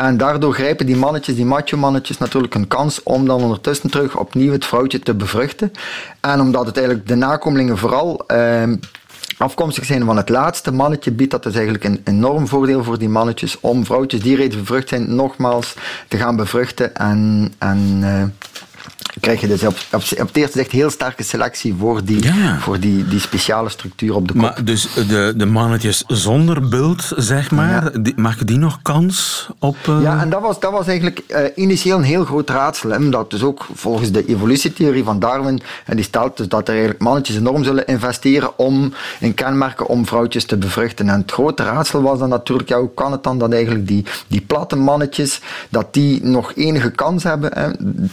en 0.00 0.16
daardoor 0.16 0.55
grijpen 0.55 0.87
die 0.87 0.96
mannetjes, 0.96 1.35
die 1.35 1.44
macho-mannetjes, 1.44 2.18
natuurlijk 2.18 2.55
een 2.55 2.68
kans 2.68 3.03
om 3.03 3.26
dan 3.26 3.42
ondertussen 3.42 3.90
terug 3.90 4.16
opnieuw 4.16 4.53
het 4.53 4.66
vrouwtje 4.66 4.98
te 4.98 5.14
bevruchten. 5.14 5.72
En 6.20 6.40
omdat 6.40 6.66
het 6.66 6.76
eigenlijk 6.76 7.09
de 7.09 7.14
nakomelingen 7.14 7.79
vooral 7.79 8.26
eh, 8.26 8.62
afkomstig 9.40 9.85
zijn 9.85 10.05
van 10.05 10.16
het 10.16 10.29
laatste 10.29 10.72
mannetje, 10.72 11.11
biedt 11.11 11.31
dat 11.31 11.42
dus 11.42 11.55
eigenlijk 11.55 11.85
een 11.85 12.00
enorm 12.05 12.48
voordeel 12.48 12.85
voor 12.85 12.98
die 12.98 13.09
mannetjes 13.09 13.61
om 13.61 13.85
vrouwtjes 13.85 14.22
die 14.22 14.37
reeds 14.37 14.57
bevrucht 14.57 14.88
zijn, 14.88 15.14
nogmaals 15.14 15.74
te 16.09 16.16
gaan 16.16 16.37
bevruchten 16.37 16.94
en, 16.94 17.53
en 17.59 18.00
uh, 18.03 18.22
krijg 19.20 19.40
je 19.40 19.46
dus 19.46 19.64
op, 19.64 19.77
op, 19.92 20.03
op 20.20 20.27
het 20.27 20.37
eerste 20.37 20.61
echt 20.61 20.70
heel 20.70 20.90
sterke 20.90 21.23
selectie 21.23 21.75
voor 21.79 22.05
die, 22.05 22.31
voor 22.61 22.81
die, 22.81 23.09
die 23.09 23.20
speciale 23.20 23.68
structuur 23.68 24.14
op 24.14 24.29
de 24.29 24.33
kop. 24.33 24.42
Maar 24.42 24.64
dus 24.64 24.88
de, 24.94 25.33
de 25.37 25.46
mannetjes 25.46 26.05
zonder 26.07 26.68
bult, 26.68 27.12
zeg 27.16 27.51
maar, 27.51 27.85
ja. 27.92 28.01
die, 28.01 28.12
maken 28.16 28.46
die 28.46 28.59
nog 28.59 28.79
kans 28.83 29.49
op... 29.59 29.77
Uh... 29.88 30.03
Ja, 30.03 30.20
en 30.20 30.31
dat 30.31 30.40
was, 30.40 30.61
dat 30.61 30.73
was 30.73 30.87
eigenlijk 30.87 31.23
uh, 31.29 31.38
initieel 31.55 31.96
een 31.96 32.03
heel 32.03 32.25
groot 32.25 32.51
raadsel. 32.51 32.90
Hè, 32.90 33.09
dat 33.09 33.31
dus 33.31 33.42
ook 33.42 33.66
volgens 33.75 34.11
de 34.11 34.27
evolutietheorie 34.27 35.05
van 35.05 35.18
Darwin, 35.18 35.61
en 35.85 35.96
die 35.96 36.05
stelt 36.05 36.37
dus 36.37 36.49
dat 36.49 36.62
er 36.62 36.75
eigenlijk 36.75 37.03
mannetjes 37.03 37.37
enorm 37.37 37.64
zullen 37.64 37.87
investeren 37.87 38.59
om 38.59 38.92
in 39.20 39.35
kenmerken 39.35 39.87
om 39.87 40.07
vrouwtjes 40.07 40.44
te 40.44 40.57
bevruchten. 40.57 41.09
En 41.09 41.20
het 41.20 41.33
grote 41.33 41.62
raadsel 41.62 42.03
was 42.03 42.18
dan 42.18 42.29
natuurlijk, 42.29 42.68
ja, 42.68 42.79
hoe 42.79 42.94
kan 42.94 43.12
het 43.12 43.23
dan 43.23 43.38
dat 43.38 43.53
eigenlijk 43.53 43.87
die, 43.87 44.05
die 44.27 44.40
platte 44.40 44.77
mannetjes, 44.77 45.40
dat 45.68 45.94
die 45.94 46.25
nog 46.25 46.53
enige 46.55 46.90
kans 46.90 47.23
hebben... 47.23 47.51
Hè, 47.55 47.68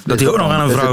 dat 0.06 0.18
die 0.18 0.30
ook 0.30 0.38
nog 0.38 0.52
aan 0.52 0.70
een 0.70 0.76
vrouw 0.78 0.87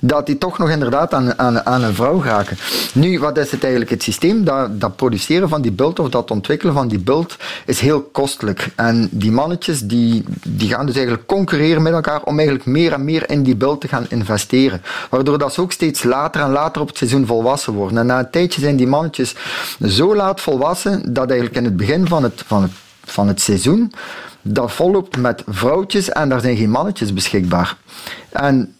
dat 0.00 0.26
die 0.26 0.38
toch 0.38 0.58
nog 0.58 0.70
inderdaad 0.70 1.14
aan, 1.14 1.38
aan, 1.38 1.66
aan 1.66 1.82
een 1.82 1.94
vrouw 1.94 2.22
raken. 2.22 2.56
Nu, 2.94 3.18
wat 3.18 3.38
is 3.38 3.50
het 3.50 3.60
eigenlijk? 3.60 3.90
Het 3.90 4.02
systeem, 4.02 4.44
dat, 4.44 4.80
dat 4.80 4.96
produceren 4.96 5.48
van 5.48 5.62
die 5.62 5.72
bult 5.72 5.98
of 5.98 6.08
dat 6.08 6.30
ontwikkelen 6.30 6.74
van 6.74 6.88
die 6.88 6.98
bult 6.98 7.36
is 7.66 7.80
heel 7.80 8.02
kostelijk. 8.02 8.68
En 8.74 9.08
die 9.10 9.32
mannetjes 9.32 9.80
die, 9.80 10.24
die 10.42 10.68
gaan 10.68 10.86
dus 10.86 10.94
eigenlijk 10.94 11.26
concurreren 11.26 11.82
met 11.82 11.92
elkaar 11.92 12.22
om 12.22 12.36
eigenlijk 12.38 12.68
meer 12.68 12.92
en 12.92 13.04
meer 13.04 13.30
in 13.30 13.42
die 13.42 13.56
bult 13.56 13.80
te 13.80 13.88
gaan 13.88 14.06
investeren. 14.08 14.82
Waardoor 15.10 15.38
dat 15.38 15.54
ze 15.54 15.60
ook 15.60 15.72
steeds 15.72 16.02
later 16.02 16.40
en 16.40 16.50
later 16.50 16.82
op 16.82 16.88
het 16.88 16.96
seizoen 16.96 17.26
volwassen 17.26 17.72
worden. 17.72 17.98
En 17.98 18.06
na 18.06 18.18
een 18.18 18.30
tijdje 18.30 18.60
zijn 18.60 18.76
die 18.76 18.86
mannetjes 18.86 19.34
zo 19.86 20.16
laat 20.16 20.40
volwassen 20.40 21.14
dat 21.14 21.28
eigenlijk 21.28 21.58
in 21.58 21.64
het 21.64 21.76
begin 21.76 22.08
van 22.08 22.22
het, 22.22 22.42
van 22.46 22.62
het, 22.62 22.72
van 23.04 23.28
het 23.28 23.40
seizoen 23.40 23.92
dat 24.42 24.72
volop 24.72 25.16
met 25.16 25.42
vrouwtjes 25.46 26.08
en 26.08 26.28
daar 26.28 26.40
zijn 26.40 26.56
geen 26.56 26.70
mannetjes 26.70 27.12
beschikbaar. 27.12 27.76
En 28.30 28.74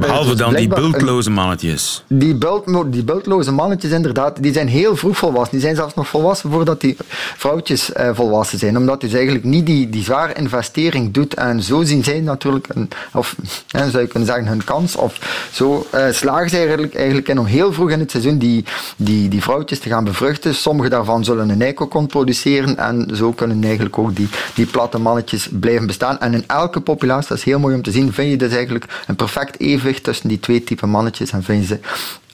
Behalve 0.00 0.34
dan 0.34 0.54
die 0.54 0.68
bultloze 0.68 1.30
mannetjes. 1.30 2.04
Die, 2.06 2.34
bult, 2.34 2.92
die 2.92 3.04
bultloze 3.04 3.52
mannetjes, 3.52 3.90
inderdaad, 3.90 4.42
die 4.42 4.52
zijn 4.52 4.68
heel 4.68 4.96
vroeg 4.96 5.16
volwassen. 5.16 5.52
Die 5.52 5.60
zijn 5.60 5.76
zelfs 5.76 5.94
nog 5.94 6.08
volwassen 6.08 6.50
voordat 6.50 6.80
die 6.80 6.96
vrouwtjes 7.36 7.92
eh, 7.92 8.10
volwassen 8.12 8.58
zijn. 8.58 8.76
Omdat 8.76 9.00
dus 9.00 9.12
eigenlijk 9.12 9.44
niet 9.44 9.66
die, 9.66 9.88
die 9.88 10.02
zware 10.02 10.32
investering 10.32 11.12
doet. 11.12 11.34
En 11.34 11.62
zo 11.62 11.82
zien 11.82 12.04
zij 12.04 12.20
natuurlijk, 12.20 12.66
een, 12.74 12.88
of 13.12 13.36
zou 13.90 14.00
je 14.00 14.06
kunnen 14.06 14.28
zeggen, 14.28 14.46
hun 14.46 14.64
kans. 14.64 14.96
Of 14.96 15.48
zo 15.52 15.86
uh, 15.94 16.06
slagen 16.10 16.50
zij 16.50 16.58
eigenlijk, 16.58 16.94
eigenlijk 16.94 17.28
in 17.28 17.38
om 17.38 17.46
heel 17.46 17.72
vroeg 17.72 17.90
in 17.90 18.00
het 18.00 18.10
seizoen 18.10 18.38
die, 18.38 18.64
die, 18.96 19.28
die 19.28 19.42
vrouwtjes 19.42 19.78
te 19.78 19.88
gaan 19.88 20.04
bevruchten. 20.04 20.54
Sommige 20.54 20.88
daarvan 20.88 21.24
zullen 21.24 21.48
een 21.48 21.62
eikokon 21.62 22.06
produceren. 22.06 22.76
En 22.76 23.10
zo 23.14 23.32
kunnen 23.32 23.64
eigenlijk 23.64 23.98
ook 23.98 24.16
die, 24.16 24.28
die 24.54 24.66
platte 24.66 24.98
mannetjes 24.98 25.48
blijven 25.52 25.86
bestaan. 25.86 26.20
En 26.20 26.34
in 26.34 26.44
elke 26.46 26.80
populatie, 26.80 27.28
dat 27.28 27.38
is 27.38 27.44
heel 27.44 27.58
mooi 27.58 27.74
om 27.74 27.82
te 27.82 27.90
zien, 27.90 28.12
vind 28.12 28.30
je 28.30 28.36
dus 28.36 28.52
eigenlijk 28.52 28.84
een 29.06 29.16
perfect 29.16 29.57
evenwicht 29.58 30.04
tussen 30.04 30.28
die 30.28 30.40
twee 30.40 30.64
typen 30.64 30.88
mannetjes 30.88 31.30
en 31.30 31.42
vind 31.42 31.60
je 31.60 31.66
ze 31.66 31.80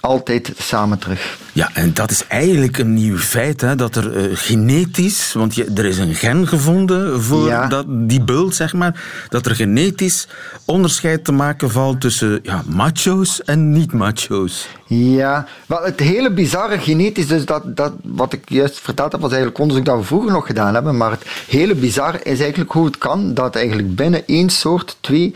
altijd 0.05 0.53
samen 0.59 0.99
terug. 0.99 1.39
Ja, 1.53 1.71
en 1.75 1.95
dat 1.95 2.11
is 2.11 2.27
eigenlijk 2.27 2.79
een 2.79 2.95
nieuw 2.95 3.19
feit, 3.19 3.61
hè, 3.61 3.75
dat 3.75 3.97
er 3.97 4.17
uh, 4.17 4.37
genetisch, 4.37 5.33
want 5.33 5.55
je, 5.55 5.71
er 5.75 5.85
is 5.85 5.99
een 5.99 6.15
gen 6.15 6.49
gevonden 6.49 7.23
voor 7.23 7.67
dat, 7.69 7.85
die 7.89 8.25
bult, 8.25 8.55
zeg 8.55 8.73
maar, 8.73 9.03
dat 9.29 9.47
er 9.47 9.55
genetisch 9.55 10.29
onderscheid 10.65 11.25
te 11.25 11.33
maken 11.33 11.71
valt 11.71 12.01
tussen 12.01 12.41
ja, 12.43 12.63
macho's 12.67 13.43
en 13.43 13.73
niet-macho's. 13.73 14.69
Ja, 14.87 15.47
wel, 15.67 15.83
het 15.83 16.01
hele 16.01 16.31
bizarre 16.31 16.79
genetisch, 16.79 17.27
dus 17.27 17.45
dat, 17.45 17.77
dat, 17.77 17.93
wat 18.03 18.33
ik 18.33 18.49
juist 18.49 18.81
verteld 18.81 19.13
heb, 19.13 19.21
was 19.21 19.31
eigenlijk 19.31 19.61
onderzoek 19.61 19.85
dat 19.85 19.99
we 19.99 20.05
vroeger 20.05 20.33
nog 20.33 20.47
gedaan 20.47 20.75
hebben, 20.75 20.97
maar 20.97 21.11
het 21.11 21.25
hele 21.49 21.75
bizarre 21.75 22.23
is 22.23 22.41
eigenlijk 22.41 22.73
hoe 22.73 22.85
het 22.85 22.99
kan 22.99 23.35
dat 23.35 23.57
eigenlijk 23.57 23.95
binnen 23.95 24.27
één 24.27 24.51
soort 24.51 24.97
twee 25.01 25.35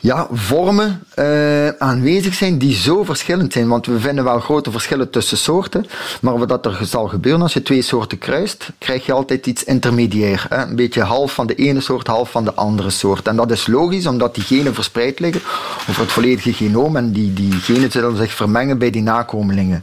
ja, 0.00 0.26
vormen 0.32 1.02
uh, 1.18 1.68
aanwezig 1.68 2.34
zijn 2.34 2.58
die 2.58 2.74
zo 2.74 3.04
verschillend 3.04 3.52
zijn. 3.52 3.68
Want 3.68 3.86
we 3.86 4.00
vinden 4.00 4.24
wel 4.24 4.40
grote 4.40 4.70
verschillen 4.70 5.10
tussen 5.10 5.38
soorten. 5.38 5.86
Maar 6.20 6.46
wat 6.46 6.66
er 6.66 6.78
zal 6.82 7.08
gebeuren 7.08 7.42
als 7.42 7.52
je 7.52 7.62
twee 7.62 7.82
soorten 7.82 8.18
kruist, 8.18 8.70
krijg 8.78 9.06
je 9.06 9.12
altijd 9.12 9.46
iets 9.46 9.64
intermediair. 9.64 10.46
Hè? 10.48 10.62
Een 10.62 10.76
beetje 10.76 11.02
half 11.02 11.34
van 11.34 11.46
de 11.46 11.54
ene 11.54 11.80
soort, 11.80 12.06
half 12.06 12.30
van 12.30 12.44
de 12.44 12.54
andere 12.54 12.90
soort. 12.90 13.28
En 13.28 13.36
dat 13.36 13.50
is 13.50 13.66
logisch, 13.66 14.06
omdat 14.06 14.34
die 14.34 14.44
genen 14.44 14.74
verspreid 14.74 15.20
liggen 15.20 15.42
over 15.88 16.02
het 16.02 16.12
volledige 16.12 16.52
genoom. 16.52 16.96
En 16.96 17.12
die, 17.12 17.32
die 17.32 17.52
genen 17.52 17.90
zullen 17.90 18.16
zich 18.16 18.32
vermengen 18.32 18.78
bij 18.78 18.90
die 18.90 19.02
nakomelingen. 19.02 19.82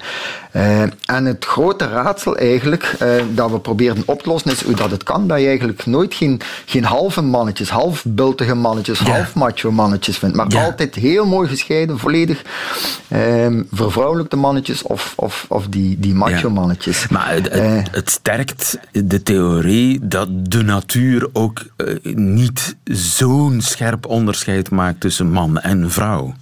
Uh, 0.58 0.82
en 1.06 1.26
het 1.26 1.46
grote 1.46 1.88
raadsel 1.88 2.38
eigenlijk, 2.38 2.96
uh, 3.02 3.10
dat 3.34 3.52
we 3.52 3.60
proberen 3.60 4.04
op 4.06 4.22
te 4.22 4.30
lossen, 4.30 4.52
is 4.52 4.64
hoe 4.64 4.76
dat 4.76 4.92
het 4.92 5.04
kan 5.04 5.28
dat 5.28 5.40
je 5.40 5.48
eigenlijk 5.48 5.86
nooit 5.86 6.14
geen, 6.14 6.42
geen 6.66 6.84
halve 6.84 7.22
mannetjes, 7.22 7.70
half 7.70 8.04
bultige 8.08 8.56
mannetjes, 8.56 9.00
half 9.00 9.36
macho 9.36 9.72
mannetjes 9.72 10.18
vindt. 10.18 10.36
Maar 10.36 10.58
altijd 10.66 10.96
heel 10.96 11.26
mooi 11.26 11.48
gescheiden, 11.48 12.00
volledig 12.00 12.42
um, 13.14 13.68
vervrouwelijkte 13.72 14.36
mannetjes 14.36 14.84
of, 14.84 15.14
of, 15.16 15.46
of 15.50 15.68
die, 15.68 16.00
die 16.00 16.14
macho 16.14 16.50
mannetjes. 16.50 17.08
Maar 17.08 17.34
het, 17.34 17.56
uh, 17.56 17.80
het, 17.92 18.10
sterkt 18.10 18.80
de 18.92 19.24
theorie 19.24 20.00
dat 20.02 20.28
de 20.32 20.64
natuur 20.64 21.30
ook 21.34 21.66
niet 22.14 22.76
zo'n 22.84 23.62
scherp 23.62 24.06
onderscheid 24.06 24.70
maakt 24.70 25.00
tussen 25.00 25.32
man 25.32 25.60
en 25.60 25.92
vrouw. 25.92 26.34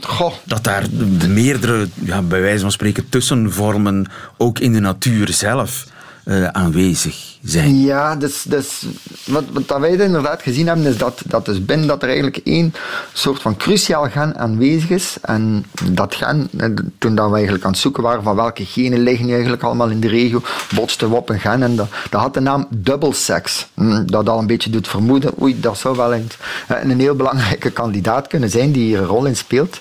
Goh. 0.00 0.32
Dat 0.44 0.64
daar 0.64 0.86
meerdere, 1.28 1.88
ja, 1.94 2.22
bij 2.22 2.40
wijze 2.40 2.60
van 2.60 2.72
spreken, 2.72 3.08
tussenvormen 3.08 4.06
ook 4.36 4.58
in 4.58 4.72
de 4.72 4.80
natuur 4.80 5.32
zelf 5.32 5.86
uh, 6.28 6.46
aanwezig 6.46 7.36
zijn. 7.42 7.80
Ja, 7.80 8.16
dus, 8.16 8.42
dus 8.42 8.86
wat, 9.24 9.44
wat 9.52 9.80
wij 9.80 9.90
inderdaad 9.90 10.42
gezien 10.42 10.66
hebben, 10.66 10.86
is 10.86 10.96
dat, 10.96 11.22
dat 11.26 11.44
dus 11.44 11.64
binnen 11.64 11.86
dat 11.86 12.02
er 12.02 12.08
eigenlijk 12.08 12.40
één 12.44 12.74
soort 13.12 13.42
van 13.42 13.56
cruciaal 13.56 14.10
gen 14.10 14.38
aanwezig 14.38 14.90
is. 14.90 15.16
En 15.22 15.64
dat 15.92 16.14
gen, 16.14 16.48
eh, 16.56 16.68
toen 16.98 17.14
dat 17.14 17.28
we 17.28 17.34
eigenlijk 17.34 17.64
aan 17.64 17.70
het 17.70 17.80
zoeken 17.80 18.02
waren 18.02 18.22
van 18.22 18.36
welke 18.36 18.64
genen 18.64 19.00
liggen 19.00 19.26
nu 19.26 19.32
eigenlijk 19.32 19.62
allemaal 19.62 19.88
in 19.88 20.00
de 20.00 20.08
regio, 20.08 20.42
botsten 20.74 21.10
we 21.10 21.16
op 21.16 21.28
een 21.28 21.40
gen 21.40 21.62
en 21.62 21.76
dat, 21.76 21.88
dat 22.10 22.20
had 22.20 22.34
de 22.34 22.40
naam 22.40 22.66
double 22.70 23.12
sex. 23.12 23.68
Hm, 23.74 24.06
dat 24.06 24.28
al 24.28 24.38
een 24.38 24.46
beetje 24.46 24.70
doet 24.70 24.88
vermoeden, 24.88 25.42
oei, 25.42 25.60
dat 25.60 25.78
zou 25.78 25.96
wel 25.96 26.14
een, 26.14 26.28
een 26.68 27.00
heel 27.00 27.14
belangrijke 27.14 27.70
kandidaat 27.70 28.26
kunnen 28.26 28.50
zijn 28.50 28.72
die 28.72 28.84
hier 28.84 28.98
een 28.98 29.06
rol 29.06 29.24
in 29.24 29.36
speelt. 29.36 29.80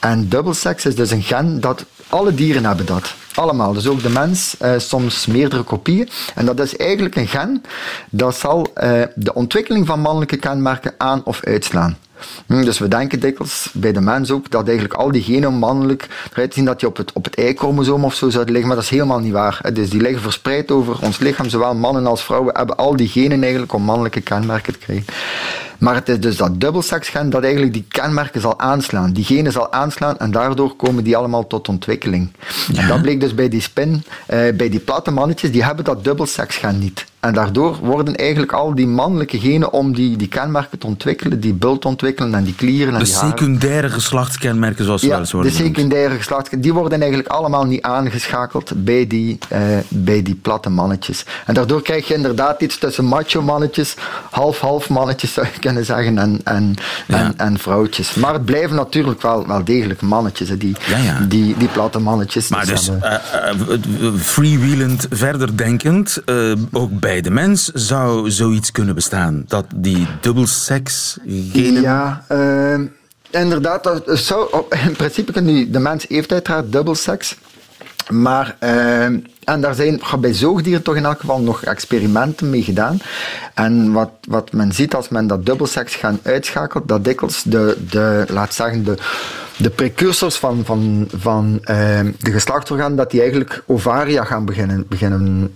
En 0.00 0.28
double 0.28 0.54
sex 0.54 0.86
is 0.86 0.96
dus 0.96 1.10
een 1.10 1.22
gen 1.22 1.60
dat 1.60 1.84
alle 2.08 2.34
dieren 2.34 2.64
hebben 2.64 2.86
dat. 2.86 3.14
Allemaal. 3.34 3.72
Dus 3.72 3.86
ook 3.86 4.02
de 4.02 4.08
mens, 4.08 4.56
uh, 4.62 4.72
soms 4.76 5.26
meerdere 5.26 5.62
kopieën. 5.62 6.08
En 6.34 6.46
dat 6.46 6.60
is 6.60 6.76
eigenlijk 6.76 7.16
een 7.16 7.28
gen 7.28 7.62
dat 8.10 8.36
zal 8.36 8.58
uh, 8.58 9.02
de 9.14 9.34
ontwikkeling 9.34 9.86
van 9.86 10.00
mannelijke 10.00 10.36
kenmerken 10.36 10.94
aan 10.98 11.24
of 11.24 11.40
uitslaan. 11.44 11.96
Hm, 12.46 12.64
dus 12.64 12.78
we 12.78 12.88
denken 12.88 13.20
dikwijls 13.20 13.70
bij 13.72 13.92
de 13.92 14.00
mens 14.00 14.30
ook 14.30 14.50
dat 14.50 14.66
eigenlijk 14.66 14.94
al 14.94 15.10
die 15.10 15.22
genen 15.22 15.54
mannelijk 15.54 16.08
eruit 16.32 16.54
zien 16.54 16.64
dat 16.64 16.80
die 16.80 16.88
op 16.88 16.96
het, 16.96 17.12
op 17.12 17.24
het 17.24 17.38
Y-chromosoom 17.38 18.04
of 18.04 18.14
zo 18.14 18.30
zouden 18.30 18.52
liggen, 18.52 18.66
maar 18.66 18.76
dat 18.76 18.84
is 18.90 18.96
helemaal 18.98 19.18
niet 19.18 19.32
waar. 19.32 19.60
Dus 19.72 19.90
die 19.90 20.00
liggen 20.00 20.22
verspreid 20.22 20.70
over 20.70 20.98
ons 21.02 21.18
lichaam, 21.18 21.48
zowel 21.48 21.74
mannen 21.74 22.06
als 22.06 22.24
vrouwen 22.24 22.56
hebben 22.56 22.76
al 22.76 22.96
die 22.96 23.08
genen 23.08 23.42
eigenlijk 23.42 23.72
om 23.72 23.82
mannelijke 23.82 24.20
kenmerken 24.20 24.72
te 24.72 24.78
krijgen. 24.78 25.04
Maar 25.78 25.94
het 25.94 26.08
is 26.08 26.20
dus 26.20 26.36
dat 26.36 26.60
dubbelseksgen 26.60 27.30
dat 27.30 27.42
eigenlijk 27.42 27.72
die 27.72 27.84
kenmerken 27.88 28.40
zal 28.40 28.58
aanslaan. 28.58 29.12
Die 29.12 29.24
genen 29.24 29.52
zal 29.52 29.72
aanslaan 29.72 30.18
en 30.18 30.30
daardoor 30.30 30.76
komen 30.76 31.04
die 31.04 31.16
allemaal 31.16 31.46
tot 31.46 31.68
ontwikkeling. 31.68 32.32
En 32.74 32.88
dat 32.88 33.02
bleek 33.02 33.20
dus 33.20 33.34
bij 33.34 33.48
die 33.48 33.60
spin, 33.60 34.04
eh, 34.26 34.38
bij 34.54 34.68
die 34.68 34.80
platte 34.80 35.10
mannetjes, 35.10 35.52
die 35.52 35.64
hebben 35.64 35.84
dat 35.84 36.04
dubbelseksgen 36.04 36.78
niet. 36.78 37.04
En 37.26 37.32
daardoor 37.34 37.76
worden 37.82 38.16
eigenlijk 38.16 38.52
al 38.52 38.74
die 38.74 38.86
mannelijke 38.86 39.38
genen 39.38 39.72
om 39.72 39.94
die, 39.94 40.16
die 40.16 40.28
kenmerken 40.28 40.78
te 40.78 40.86
ontwikkelen, 40.86 41.40
die 41.40 41.52
bult 41.52 41.84
ontwikkelen 41.84 42.34
en 42.34 42.44
die 42.44 42.54
klieren 42.54 42.92
en 42.92 42.98
De 42.98 43.04
die 43.04 43.14
secundaire 43.14 43.90
geslachtskenmerken, 43.90 44.84
zoals 44.84 45.00
ze 45.00 45.06
wel 45.06 45.14
Ja, 45.16 45.20
eens 45.22 45.30
de 45.30 45.36
worden 45.36 45.54
genoemd. 45.56 45.76
secundaire 45.76 46.14
geslacht, 46.16 46.62
die 46.62 46.72
worden 46.72 46.98
eigenlijk 47.00 47.28
allemaal 47.30 47.64
niet 47.64 47.82
aangeschakeld 47.82 48.72
bij 48.84 49.06
die, 49.06 49.38
eh, 49.48 49.60
bij 49.88 50.22
die 50.22 50.34
platte 50.34 50.68
mannetjes. 50.70 51.24
En 51.46 51.54
daardoor 51.54 51.82
krijg 51.82 52.08
je 52.08 52.14
inderdaad 52.14 52.60
iets 52.60 52.78
tussen 52.78 53.04
macho 53.04 53.42
mannetjes, 53.42 53.94
half-half 54.30 54.88
mannetjes 54.88 55.32
zou 55.32 55.46
je 55.52 55.58
kunnen 55.60 55.84
zeggen, 55.84 56.18
en, 56.18 56.40
en, 56.44 56.74
Ja. 57.06 57.16
en, 57.18 57.34
en 57.36 57.58
vrouwtjes. 57.58 58.14
Maar 58.14 58.32
het 58.32 58.44
blijven 58.44 58.76
natuurlijk 58.76 59.22
wel, 59.22 59.46
wel 59.46 59.64
degelijk 59.64 60.00
mannetjes, 60.00 60.48
hè, 60.48 60.56
die, 60.56 60.76
Ja, 60.88 60.96
ja. 60.98 61.20
Die, 61.28 61.56
die 61.58 61.68
platte 61.68 61.98
mannetjes. 61.98 62.48
Maar 62.48 62.66
dus 62.66 62.88
eh, 62.88 63.14
eh, 63.14 63.20
freewheelend 64.18 65.06
verder 65.10 65.56
denkend, 65.56 66.22
ook 66.72 67.00
bij 67.00 67.15
de 67.20 67.30
mens 67.30 67.70
zou 67.72 68.30
zoiets 68.30 68.72
kunnen 68.72 68.94
bestaan. 68.94 69.44
Dat 69.48 69.66
die 69.74 70.06
dubbelseks 70.20 71.18
genen... 71.52 71.82
Ja, 71.82 72.24
eh, 72.28 72.80
inderdaad. 73.30 73.84
Dat 73.84 74.18
zou, 74.18 74.64
in 74.84 74.96
principe 74.96 75.32
kan 75.32 75.44
de 75.70 75.78
mens 75.78 76.04
heeft 76.08 76.32
uiteraard 76.32 76.72
dubbelseks. 76.72 77.36
Maar, 78.10 78.56
eh, 78.58 79.04
en 79.44 79.60
daar 79.60 79.74
zijn 79.74 80.00
bij 80.20 80.34
zoogdieren 80.34 80.82
toch 80.82 80.96
in 80.96 81.04
elk 81.04 81.20
geval 81.20 81.40
nog 81.40 81.64
experimenten 81.64 82.50
mee 82.50 82.62
gedaan. 82.62 82.98
En 83.54 83.92
wat, 83.92 84.10
wat 84.28 84.52
men 84.52 84.72
ziet 84.72 84.94
als 84.94 85.08
men 85.08 85.26
dat 85.26 85.46
dubbelseks 85.46 85.94
gaat 85.94 86.14
uitschakelt, 86.22 86.88
dat 86.88 87.04
dikwijls 87.04 87.42
de, 87.42 87.76
de 87.90 88.24
laat 88.28 88.54
zeggen, 88.54 88.84
de, 88.84 88.94
de 89.56 89.70
precursors 89.70 90.36
van, 90.36 90.64
van, 90.64 91.08
van 91.16 91.58
eh, 91.62 92.00
de 92.18 92.30
geslachtsorganen, 92.30 92.96
dat 92.96 93.10
die 93.10 93.20
eigenlijk 93.20 93.62
ovaria 93.66 94.24
gaan 94.24 94.44
beginnen, 94.44 94.86
beginnen 94.88 95.54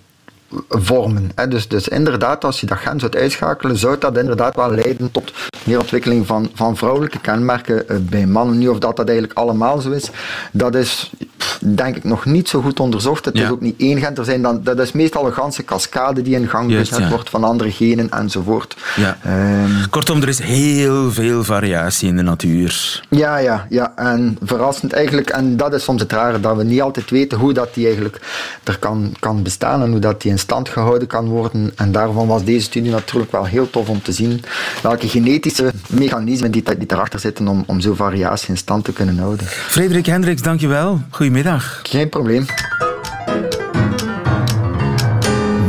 vormen. 0.68 1.30
Hè. 1.34 1.48
Dus, 1.48 1.68
dus 1.68 1.88
inderdaad, 1.88 2.44
als 2.44 2.60
je 2.60 2.66
dat 2.66 2.78
gen 2.78 3.00
zou 3.00 3.12
uitschakelen, 3.12 3.76
zou 3.76 3.98
dat 3.98 4.18
inderdaad 4.18 4.56
wel 4.56 4.70
leiden 4.70 5.10
tot 5.10 5.32
meer 5.64 5.80
ontwikkeling 5.80 6.26
van, 6.26 6.50
van 6.54 6.76
vrouwelijke 6.76 7.20
kenmerken 7.20 7.88
eh, 7.88 7.96
bij 8.00 8.26
mannen. 8.26 8.58
Nu, 8.58 8.68
of 8.68 8.78
dat 8.78 8.96
dat 8.96 9.08
eigenlijk 9.08 9.38
allemaal 9.38 9.80
zo 9.80 9.90
is, 9.90 10.10
dat 10.52 10.74
is 10.74 11.12
denk 11.60 11.96
ik 11.96 12.04
nog 12.04 12.24
niet 12.24 12.48
zo 12.48 12.60
goed 12.60 12.80
onderzocht. 12.80 13.24
Het 13.24 13.36
Ja. 13.38 13.44
is 13.44 13.50
ook 13.50 13.60
niet 13.60 13.74
één 13.78 13.98
gen. 14.00 14.16
Er 14.16 14.24
zijn 14.24 14.42
dan, 14.42 14.60
dat 14.62 14.78
is 14.78 14.92
meestal 14.92 15.26
een 15.26 15.32
ganse 15.32 15.64
cascade 15.64 16.22
die 16.22 16.34
in 16.34 16.48
gang 16.48 16.72
gezet 16.72 16.98
ja. 16.98 17.08
wordt 17.08 17.30
van 17.30 17.44
andere 17.44 17.70
genen 17.70 18.10
enzovoort. 18.10 18.76
Ja. 18.96 19.18
Ehm, 19.24 19.88
Kortom, 19.90 20.22
er 20.22 20.28
is 20.28 20.38
heel 20.38 21.12
veel 21.12 21.44
variatie 21.44 22.08
in 22.08 22.16
de 22.16 22.22
natuur. 22.22 23.02
Ja, 23.08 23.36
ja, 23.36 23.66
ja. 23.68 23.92
En 23.96 24.38
verrassend 24.42 24.92
eigenlijk, 24.92 25.30
en 25.30 25.56
dat 25.56 25.74
is 25.74 25.84
soms 25.84 26.00
het 26.00 26.12
rare, 26.12 26.40
dat 26.40 26.56
we 26.56 26.64
niet 26.64 26.80
altijd 26.82 27.10
weten 27.10 27.38
hoe 27.38 27.52
dat 27.52 27.74
die 27.74 27.84
eigenlijk 27.86 28.20
er 28.64 28.78
kan, 28.78 29.14
kan 29.18 29.42
bestaan 29.42 29.82
en 29.82 29.90
hoe 29.90 29.98
dat 30.00 30.22
die 30.22 30.30
in 30.30 30.38
stand 30.38 30.68
gehouden 30.68 31.08
kan 31.08 31.28
worden. 31.28 31.72
En 31.76 31.92
daarvan 31.92 32.26
was 32.26 32.44
deze 32.44 32.64
studie 32.64 32.90
natuurlijk 32.90 33.32
wel 33.32 33.44
heel 33.44 33.70
tof 33.70 33.88
om 33.88 34.02
te 34.02 34.12
zien 34.12 34.42
welke 34.82 35.08
genetische 35.08 35.72
mechanismen 35.88 36.50
die, 36.50 36.62
die 36.78 36.86
erachter 36.92 37.20
zitten 37.20 37.48
om, 37.48 37.64
om 37.66 37.80
zo'n 37.80 37.96
variatie 37.96 38.48
in 38.48 38.56
stand 38.56 38.84
te 38.84 38.92
kunnen 38.92 39.18
houden. 39.18 39.46
Frederik 39.46 40.06
Hendricks, 40.06 40.42
dankjewel. 40.42 41.00
Goedemiddag. 41.30 41.80
Geen 41.82 42.08
probleem. 42.08 42.46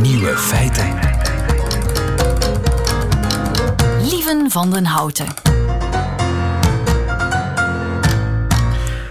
Nieuwe 0.01 0.37
feiten. 0.37 0.99
Lieven 4.09 4.51
van 4.51 4.71
den 4.71 4.85
Houten. 4.85 5.25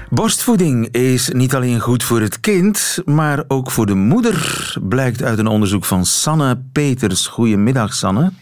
Borstvoeding 0.09 0.89
is 0.89 1.29
niet 1.29 1.55
alleen 1.55 1.81
goed 1.81 2.03
voor 2.03 2.21
het 2.21 2.41
kind, 2.41 2.99
maar 3.05 3.45
ook 3.49 3.71
voor 3.71 3.87
de 3.87 3.95
moeder, 3.95 4.75
blijkt 4.83 5.23
uit 5.23 5.39
een 5.39 5.47
onderzoek 5.47 5.85
van 5.85 6.07
Sanne 6.07 6.63
Peters. 6.73 7.27
Goedemiddag, 7.27 7.95
Sanne. 7.95 8.33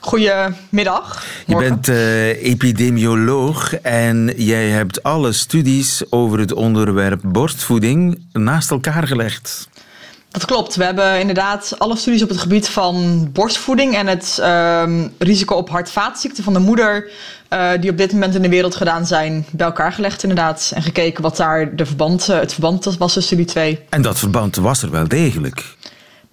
Goedemiddag. 0.00 1.24
Je 1.46 1.56
bent 1.56 1.88
eh, 1.88 2.44
epidemioloog 2.44 3.74
en 3.74 4.32
jij 4.36 4.68
hebt 4.68 5.02
alle 5.02 5.32
studies 5.32 6.02
over 6.10 6.38
het 6.38 6.52
onderwerp 6.52 7.20
borstvoeding 7.24 8.26
naast 8.32 8.70
elkaar 8.70 9.06
gelegd. 9.06 9.68
Dat 10.36 10.44
klopt. 10.44 10.74
We 10.74 10.84
hebben 10.84 11.20
inderdaad 11.20 11.74
alle 11.78 11.96
studies 11.96 12.22
op 12.22 12.28
het 12.28 12.38
gebied 12.38 12.68
van 12.68 13.28
borstvoeding 13.32 13.94
en 13.94 14.06
het 14.06 14.38
ehm, 14.40 15.08
risico 15.18 15.54
op 15.54 15.70
hart-vaatziekten 15.70 16.44
van 16.44 16.52
de 16.52 16.58
moeder, 16.58 17.10
eh, 17.48 17.70
die 17.80 17.90
op 17.90 17.96
dit 17.96 18.12
moment 18.12 18.34
in 18.34 18.42
de 18.42 18.48
wereld 18.48 18.76
gedaan 18.76 19.06
zijn, 19.06 19.46
bij 19.50 19.66
elkaar 19.66 19.92
gelegd 19.92 20.22
inderdaad. 20.22 20.72
En 20.74 20.82
gekeken 20.82 21.22
wat 21.22 21.36
daar 21.36 21.76
de 21.76 21.86
verband, 21.86 22.28
eh, 22.28 22.38
het 22.38 22.52
verband 22.52 22.84
was 22.84 22.94
tussen 22.96 23.22
studie 23.22 23.44
2. 23.44 23.80
En 23.88 24.02
dat 24.02 24.18
verband 24.18 24.56
was 24.56 24.82
er 24.82 24.90
wel 24.90 25.08
degelijk. 25.08 25.75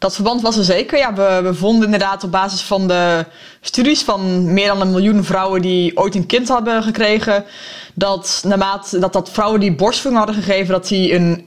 Dat 0.03 0.15
verband 0.15 0.41
was 0.41 0.57
er 0.57 0.63
zeker. 0.63 0.97
Ja, 0.97 1.13
we, 1.13 1.39
we 1.43 1.53
vonden 1.53 1.85
inderdaad 1.85 2.23
op 2.23 2.31
basis 2.31 2.61
van 2.61 2.87
de 2.87 3.25
studies 3.61 4.01
van 4.01 4.53
meer 4.53 4.67
dan 4.67 4.81
een 4.81 4.91
miljoen 4.91 5.23
vrouwen 5.23 5.61
die 5.61 5.97
ooit 5.97 6.15
een 6.15 6.25
kind 6.25 6.47
hebben 6.47 6.83
gekregen, 6.83 7.45
dat 7.93 8.43
naarmate 8.45 8.99
dat, 8.99 9.13
dat 9.13 9.29
vrouwen 9.31 9.59
die 9.59 9.75
borstvoeding 9.75 10.25
hadden 10.25 10.43
gegeven, 10.43 10.73
dat 10.73 10.87
die 10.87 11.15
een 11.15 11.43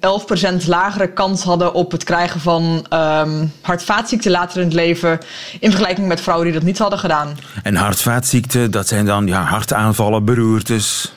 11% 0.64 0.66
lagere 0.66 1.12
kans 1.12 1.42
hadden 1.42 1.74
op 1.74 1.92
het 1.92 2.04
krijgen 2.04 2.40
van 2.40 2.86
ehm 2.88 3.46
hart-vaatziekten 3.60 4.30
later 4.30 4.60
in 4.60 4.66
het 4.66 4.74
leven, 4.74 5.18
in 5.60 5.70
vergelijking 5.70 6.08
met 6.08 6.20
vrouwen 6.20 6.46
die 6.46 6.54
dat 6.54 6.66
niet 6.66 6.78
hadden 6.78 6.98
gedaan. 6.98 7.38
En 7.62 7.74
hartvaatziekten, 7.74 8.70
dat 8.70 8.88
zijn 8.88 9.06
dan 9.06 9.26
ja, 9.26 9.42
hartaanvallen, 9.42 10.24
beroertes. 10.24 11.12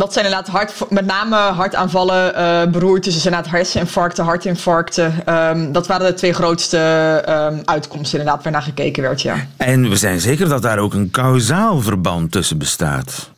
Dat 0.00 0.12
zijn 0.12 0.24
inderdaad 0.24 0.48
hart, 0.48 0.72
met 0.88 1.06
name 1.06 1.36
hartaanvallen, 1.36 2.34
eh 2.34 2.66
beroertes, 2.66 3.14
dus 3.14 3.24
inderdaad 3.24 3.50
herseninfarcten, 3.50 4.24
hartinfarcten. 4.24 5.12
Ehm, 5.24 5.72
dat 5.72 5.86
waren 5.86 6.06
de 6.06 6.14
twee 6.14 6.32
grootste 6.32 6.78
ehm, 7.26 7.58
uitkomsten 7.64 8.18
inderdaad 8.18 8.42
waar 8.42 8.52
naar 8.52 8.62
gekeken 8.62 9.02
werd, 9.02 9.22
ja. 9.22 9.46
En 9.56 9.88
we 9.88 9.96
zijn 9.96 10.20
zeker 10.20 10.48
dat 10.48 10.62
daar 10.62 10.78
ook 10.78 10.94
een 10.94 11.10
kausaal 11.10 11.80
verband 11.80 12.32
tussen 12.32 12.58
bestaat. 12.58 13.30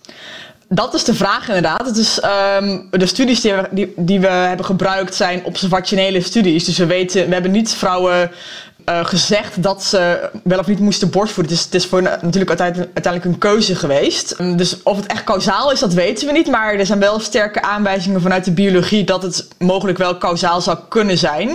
Dat 0.69 0.95
is 0.95 1.05
de 1.05 1.15
vraag 1.15 1.47
inderdaad. 1.47 1.87
Het 1.87 1.97
is, 1.97 2.21
ehm, 2.21 2.79
de 2.91 3.07
studies 3.07 3.41
die 3.41 3.53
we, 3.53 3.69
die, 3.71 3.93
die 3.97 4.21
we 4.21 4.27
hebben 4.27 4.67
gebruikt 4.67 5.15
zijn 5.15 5.45
observationele 5.45 6.21
studies. 6.21 6.65
Dus 6.65 6.79
we 6.79 6.87
weten, 6.87 7.27
we 7.27 7.33
hebben 7.33 7.51
niet 7.51 7.71
vrouwen 7.75 8.31
eh, 8.85 9.05
gezegd 9.05 9.63
dat 9.63 9.85
ze 9.85 10.31
wel 10.45 10.59
of 10.59 10.67
niet 10.67 10.79
moesten 10.79 11.11
borstvoeden. 11.11 11.53
Is, 11.53 11.65
het 11.65 11.75
is 11.75 11.87
voor 11.87 12.03
natuurlijk 12.03 12.61
uiteindelijk, 12.61 13.25
een 13.25 13.39
keuze 13.39 13.75
geweest. 13.75 14.31
Ehm, 14.31 14.57
Dus 14.57 14.83
of 14.83 14.97
het 14.97 15.07
echt 15.07 15.25
kausaal 15.25 15.73
is, 15.73 15.81
dat 15.81 15.93
weten 15.95 16.27
we 16.27 16.33
niet. 16.33 16.47
Maar 16.47 16.75
er 16.75 16.87
zijn 16.87 16.99
wel 16.99 17.21
sterke 17.21 17.63
aanwijzingen 17.63 18.21
vanuit 18.21 18.45
de 18.45 18.53
biologie 18.53 19.05
dat 19.05 19.23
het 19.23 19.49
mogelijk 19.59 19.99
wel 19.99 20.17
kausaal 20.17 20.61
zou 20.61 20.79
kunnen 20.89 21.19
zijn. 21.19 21.49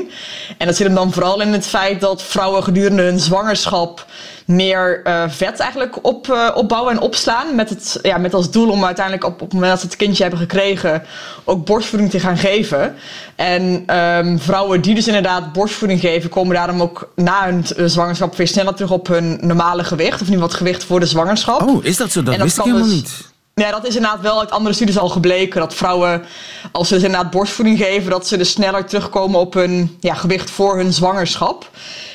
En 0.57 0.65
dat 0.65 0.75
zit 0.75 0.85
hem 0.85 0.95
dan 0.95 1.13
vooral 1.13 1.41
in 1.41 1.53
het 1.53 1.67
feit 1.67 2.01
dat 2.01 2.21
vrouwen 2.23 2.63
gedurende 2.63 3.01
hun 3.03 3.19
zwangerschap 3.19 4.05
meer 4.47 5.01
eh, 5.03 5.23
vet 5.27 5.60
eigenlijk 5.60 6.05
op, 6.05 6.29
eh, 6.29 6.49
opbouwen 6.55 6.93
en 6.93 6.99
opslaan. 6.99 7.55
Met, 7.55 7.69
het, 7.69 7.99
ja, 8.01 8.17
met 8.17 8.33
als 8.33 8.51
doel 8.51 8.69
om 8.69 8.86
uiteindelijk 8.86 9.25
op, 9.25 9.33
op 9.33 9.39
het 9.39 9.53
moment 9.53 9.71
dat 9.71 9.79
ze 9.79 9.86
het 9.86 9.95
kindje 9.95 10.21
hebben 10.21 10.39
gekregen 10.39 11.03
ook 11.43 11.65
borstvoeding 11.65 12.12
te 12.12 12.19
gaan 12.19 12.38
geven. 12.38 12.95
En 13.36 13.83
ehm, 13.86 14.38
vrouwen 14.38 14.81
die 14.81 14.95
dus 14.95 15.07
inderdaad 15.07 15.53
borstvoeding 15.53 15.99
geven, 15.99 16.29
komen 16.29 16.55
daarom 16.55 16.81
ook 16.81 17.12
na 17.15 17.45
hun 17.45 17.65
eh, 17.65 17.86
zwangerschap 17.86 18.36
weer 18.36 18.47
sneller 18.47 18.73
terug 18.73 18.91
op 18.91 19.07
hun 19.07 19.38
normale 19.41 19.83
gewicht. 19.83 20.21
Of 20.21 20.29
in 20.29 20.39
wat 20.39 20.53
gewicht 20.53 20.83
voor 20.83 20.99
de 20.99 21.05
zwangerschap. 21.05 21.62
Oh, 21.62 21.86
is 21.86 21.97
dat 21.97 22.12
zo? 22.12 22.23
Dat 22.23 22.38
wist 22.38 22.57
ik 22.57 22.63
helemaal 22.63 22.86
dus- 22.86 22.93
niet. 22.93 23.36
Ja, 23.62 23.72
dat 23.72 23.88
is 23.88 23.96
inderdaad 23.96 24.22
wel 24.22 24.39
uit 24.39 24.52
andere 24.52 24.76
studies 24.76 24.98
al 24.98 25.10
gebleken. 25.10 25.60
Dat 25.60 25.74
vrouwen, 25.74 26.24
als 26.72 26.88
ze 26.88 26.93
dus 26.93 27.04
inderdaad 27.04 27.32
borstvoeding 27.32 27.78
geven, 27.78 28.10
dat 28.10 28.28
ze 28.28 28.38
dus 28.38 28.50
sneller 28.50 28.86
terugkomen 28.86 29.39
op 29.39 29.54
hun 29.54 29.98
ja, 30.00 30.13
gewicht 30.13 30.50
voor 30.50 30.78
hun 30.78 30.93
zwangerschap. 30.93 31.70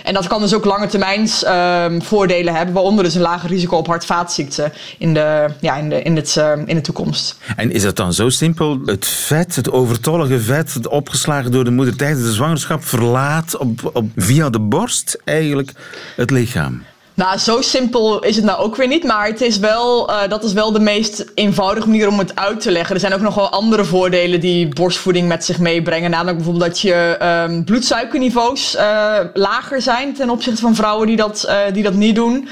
En 0.04 0.14
dat 0.14 0.26
kan 0.26 0.40
dus 0.40 0.54
ook 0.54 0.64
lange 0.64 0.86
termijns 0.86 1.44
ehm, 1.44 2.00
voordelen 2.00 2.54
hebben, 2.54 2.74
waaronder 2.74 3.04
dus 3.04 3.14
een 3.14 3.20
lager 3.20 3.48
risico 3.48 3.76
op 3.76 3.86
hart-vaatziekten 3.86 4.72
in 4.98 5.14
de, 5.14 5.46
ja, 5.60 5.76
in 5.76 5.88
de, 5.88 6.02
in 6.02 6.16
het, 6.16 6.36
ehm, 6.36 6.62
in 6.66 6.76
de 6.76 6.82
toekomst. 6.82 7.38
En 7.56 7.70
is 7.70 7.82
het 7.82 7.96
dan 7.96 8.12
zo 8.12 8.28
simpel? 8.28 8.80
Het 8.84 9.06
vet, 9.06 9.56
het 9.56 9.70
overtollige 9.70 10.40
vet, 10.40 10.74
het 10.74 10.88
opgeslagen 10.88 11.50
door 11.50 11.64
de 11.64 11.70
moeder 11.70 11.96
tijdens 11.96 12.22
de 12.22 12.32
zwangerschap, 12.32 12.84
verlaat 12.84 13.56
op, 13.56 13.90
op, 13.92 14.04
via 14.16 14.50
de 14.50 14.60
borst 14.60 15.18
eigenlijk 15.24 15.72
het 16.16 16.30
lichaam? 16.30 16.82
Nou, 17.14 17.38
zo 17.38 17.60
simpel 17.60 18.22
is 18.22 18.36
het 18.36 18.44
nou 18.44 18.58
ook 18.58 18.76
weer 18.76 18.86
niet. 18.86 19.04
Maar 19.04 19.26
het 19.26 19.40
is 19.40 19.58
wel, 19.58 20.10
eh, 20.10 20.28
dat 20.28 20.44
is 20.44 20.52
wel 20.52 20.72
de 20.72 20.80
meest 20.80 21.24
eenvoudige 21.34 21.88
manier 21.88 22.08
om 22.08 22.18
het 22.18 22.36
uit 22.36 22.60
te 22.60 22.70
leggen. 22.70 22.94
Er 22.94 23.00
zijn 23.00 23.14
ook 23.14 23.20
nog 23.20 23.34
wel 23.34 23.48
andere 23.48 23.84
voordelen 23.84 24.40
die 24.40 24.68
borstvoeding 24.68 25.28
met 25.28 25.44
zich 25.44 25.58
meebrengen. 25.58 26.10
Namelijk 26.10 26.36
bijvoorbeeld 26.36 26.70
dat 26.70 26.80
je 26.80 27.16
ehm, 27.18 27.62
bloedsuikerniveaus 27.62 28.76
eh, 28.76 29.18
lager 29.34 29.82
zijn 29.82 30.14
ten 30.14 30.30
opzichte 30.30 30.60
van 30.60 30.74
vrouwen 30.74 31.06
die 31.06 31.16
dat, 31.16 31.44
eh, 31.44 31.58
die 31.72 31.82
dat 31.82 31.94
niet 31.94 32.14
doen. 32.14 32.48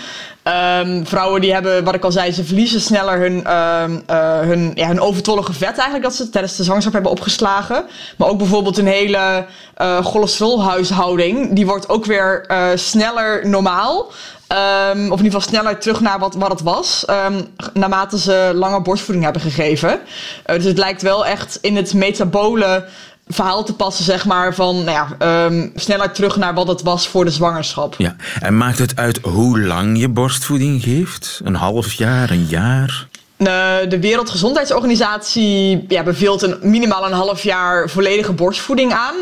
Ehm, 0.50 1.04
vrouwen 1.04 1.40
die 1.40 1.52
hebben, 1.52 1.84
wat 1.84 1.94
ik 1.94 2.04
al 2.04 2.12
zei, 2.12 2.32
ze 2.32 2.44
verliezen 2.44 2.80
sneller 2.80 3.18
hun, 3.18 3.44
ehm, 3.44 3.98
eh, 4.06 4.40
hun, 4.40 4.72
ja, 4.74 4.86
hun 4.86 5.00
overtollige 5.00 5.52
vet 5.52 5.74
eigenlijk 5.76 6.02
dat 6.02 6.14
ze 6.14 6.30
tijdens 6.30 6.56
de 6.56 6.62
zwangerschap 6.62 6.92
hebben 6.92 7.10
opgeslagen. 7.10 7.84
Maar 8.16 8.28
ook 8.28 8.38
bijvoorbeeld 8.38 8.78
een 8.78 8.86
hele 8.86 9.46
eh 9.74 10.04
cholesterolhuishouding, 10.04 11.52
die 11.52 11.66
wordt 11.66 11.88
ook 11.88 12.04
weer 12.04 12.44
eh, 12.46 12.66
sneller 12.74 13.48
normaal. 13.48 14.10
Ehm, 14.46 14.98
of 15.12 15.18
in 15.18 15.24
ieder 15.24 15.40
geval 15.40 15.40
sneller 15.40 15.78
terug 15.78 16.00
naar 16.00 16.18
wat, 16.18 16.34
wat 16.34 16.50
het 16.50 16.60
was. 16.60 17.04
ehm, 17.04 17.42
naarmate 17.72 18.18
ze 18.18 18.50
langer 18.54 18.82
borstvoeding 18.82 19.24
hebben 19.24 19.42
gegeven. 19.42 20.00
Dus 20.46 20.64
het 20.64 20.78
lijkt 20.78 21.02
wel 21.02 21.26
echt 21.26 21.58
in 21.60 21.76
het 21.76 21.94
metabole 21.94 22.84
verhaal 23.30 23.64
te 23.64 23.74
passen, 23.74 24.04
zeg 24.04 24.24
maar, 24.24 24.54
van 24.54 24.84
nou 24.84 24.90
ja, 24.90 25.08
ehm, 25.18 25.68
sneller 25.74 26.12
terug 26.12 26.36
naar 26.36 26.54
wat 26.54 26.68
het 26.68 26.82
was 26.82 27.08
voor 27.08 27.24
de 27.24 27.30
zwangerschap. 27.30 27.94
Ja, 27.98 28.16
en 28.40 28.56
maakt 28.56 28.78
het 28.78 28.96
uit 28.96 29.18
hoe 29.22 29.60
lang 29.60 29.98
je 29.98 30.08
borstvoeding 30.08 30.82
geeft? 30.82 31.40
Een 31.44 31.54
half 31.54 31.92
jaar, 31.92 32.30
een 32.30 32.46
jaar? 32.46 33.08
De 33.88 33.98
Wereldgezondheidsorganisatie 34.00 35.84
ja, 35.88 36.02
beveelt 36.02 36.42
een, 36.42 36.58
minimaal 36.62 37.06
een 37.06 37.12
half 37.12 37.42
jaar 37.42 37.88
volledige 37.88 38.32
borstvoeding 38.32 38.92
aan. 38.92 39.14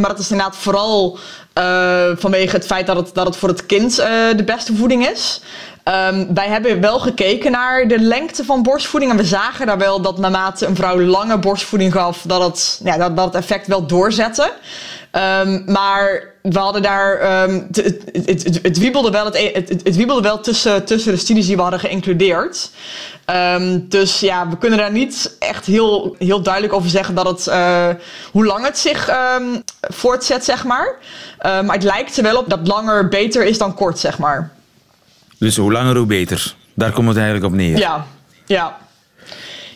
maar 0.00 0.10
dat 0.10 0.18
is 0.18 0.30
inderdaad 0.30 0.56
vooral 0.56 1.18
uh, 1.58 2.10
vanwege 2.14 2.56
het 2.56 2.66
feit 2.66 2.86
dat 2.86 2.96
het, 2.96 3.14
dat 3.14 3.26
het 3.26 3.36
voor 3.36 3.48
het 3.48 3.66
kind 3.66 3.98
uh, 3.98 4.06
de 4.36 4.44
beste 4.44 4.74
voeding 4.74 5.06
is. 5.06 5.40
Um, 5.84 6.34
wij 6.34 6.48
hebben 6.48 6.80
wel 6.80 6.98
gekeken 6.98 7.50
naar 7.50 7.88
de 7.88 7.98
lengte 7.98 8.44
van 8.44 8.62
borstvoeding. 8.62 9.12
En 9.12 9.18
we 9.18 9.24
zagen 9.24 9.66
daar 9.66 9.78
wel 9.78 10.00
dat 10.00 10.18
naarmate 10.18 10.66
een 10.66 10.76
vrouw 10.76 11.00
lange 11.00 11.38
borstvoeding 11.38 11.92
gaf, 11.92 12.22
dat 12.26 12.42
het, 12.42 12.80
ja, 12.84 12.96
dat, 12.96 13.16
dat 13.16 13.34
effect 13.34 13.66
wel 13.66 13.86
doorzette. 13.86 14.52
Um, 15.42 15.62
maar 15.66 16.32
we 16.42 16.58
hadden 16.58 16.82
daar. 16.82 17.42
Um, 17.42 17.68
het, 18.12 18.58
het, 18.62 18.78
wiebelde 18.78 19.10
wel, 19.10 19.24
het, 19.24 19.96
wiebelde 19.96 20.22
wel 20.22 20.40
tussen, 20.40 20.84
tussen 20.84 21.12
de 21.12 21.18
studies 21.18 21.46
die 21.46 21.56
we 21.56 21.62
hadden 21.62 21.80
geïncludeerd. 21.80 22.70
Dus 23.80 24.20
ja, 24.20 24.48
we 24.48 24.58
kunnen 24.58 24.78
daar 24.78 24.92
niet 24.92 25.36
echt 25.38 25.66
heel, 25.66 26.16
heel 26.18 26.42
duidelijk 26.42 26.72
over 26.72 26.90
zeggen 26.90 27.14
dat 27.14 27.26
het, 27.26 27.46
uh, 27.46 27.88
hoe 28.32 28.46
lang 28.46 28.64
het 28.64 28.78
zich 28.78 29.10
voortzet, 29.80 30.44
zeg 30.44 30.64
maar. 30.64 30.96
Maar 31.42 31.72
het 31.74 31.82
lijkt 31.82 32.16
er 32.16 32.22
wel 32.22 32.36
op 32.36 32.50
dat 32.50 32.66
langer 32.66 33.08
beter 33.08 33.44
is 33.44 33.58
dan 33.58 33.74
kort, 33.74 33.98
zeg 33.98 34.18
maar. 34.18 34.50
Dus 35.42 35.56
hoe 35.56 35.72
langer, 35.72 35.96
hoe 35.96 36.06
beter. 36.06 36.54
Daar 36.74 36.92
komt 36.92 37.08
het 37.08 37.16
eigenlijk 37.16 37.46
op 37.46 37.52
neer. 37.52 37.78
Ja, 37.78 38.06
ja. 38.46 38.78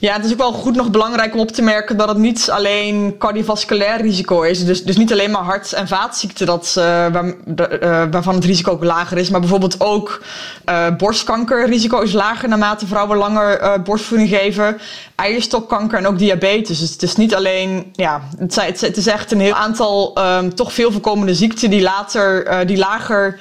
Ja, 0.01 0.13
het 0.13 0.25
is 0.25 0.33
ook 0.33 0.39
wel 0.39 0.53
goed 0.53 0.77
nog 0.77 0.91
belangrijk 0.91 1.35
om 1.35 1.41
op 1.41 1.51
te 1.51 1.63
merken 1.63 1.97
dat 1.97 2.09
het 2.09 2.19
niet 2.19 2.51
alleen 2.51 3.15
cardiovasculair 3.19 4.01
risico 4.01 4.43
is. 4.43 4.65
Dus, 4.65 4.85
dus 4.85 4.97
niet 4.97 5.13
alleen 5.13 5.31
maar 5.31 5.43
hart- 5.43 5.73
en 5.73 5.89
vaatziekten 5.89 6.47
dat, 6.47 6.75
uh, 6.79 6.85
waar, 6.85 7.25
uh, 7.25 8.03
waarvan 8.11 8.35
het 8.35 8.45
risico 8.45 8.71
ook 8.71 8.85
lager 8.85 9.19
is. 9.19 9.31
Maar 9.31 9.41
bijvoorbeeld 9.41 9.81
ook 9.81 10.23
uh, 10.69 10.87
borstkankerrisico 10.97 12.01
is 12.01 12.13
lager 12.13 12.49
naarmate 12.49 12.87
vrouwen 12.87 13.19
langer 13.19 13.83
borstvoeding 13.83 14.29
geven. 14.31 14.79
Eierstokkanker 15.15 15.99
en 15.99 16.07
ook 16.07 16.19
diabetes. 16.19 16.79
Dus 16.79 16.91
het 16.91 17.03
is 17.03 17.17
niet 17.17 17.35
alleen, 17.35 17.87
ja, 17.93 18.21
het, 18.39 18.81
het 18.81 18.97
is 18.97 19.07
echt 19.07 19.33
een 19.33 19.41
heel 19.41 19.55
aantal 19.55 20.19
um, 20.19 20.55
toch 20.55 20.73
veel 20.73 20.93
voorkomende 20.93 21.35
ziekten 21.35 21.71
die 21.71 21.83
later, 21.83 22.67
die 22.67 22.77
lager, 22.77 23.39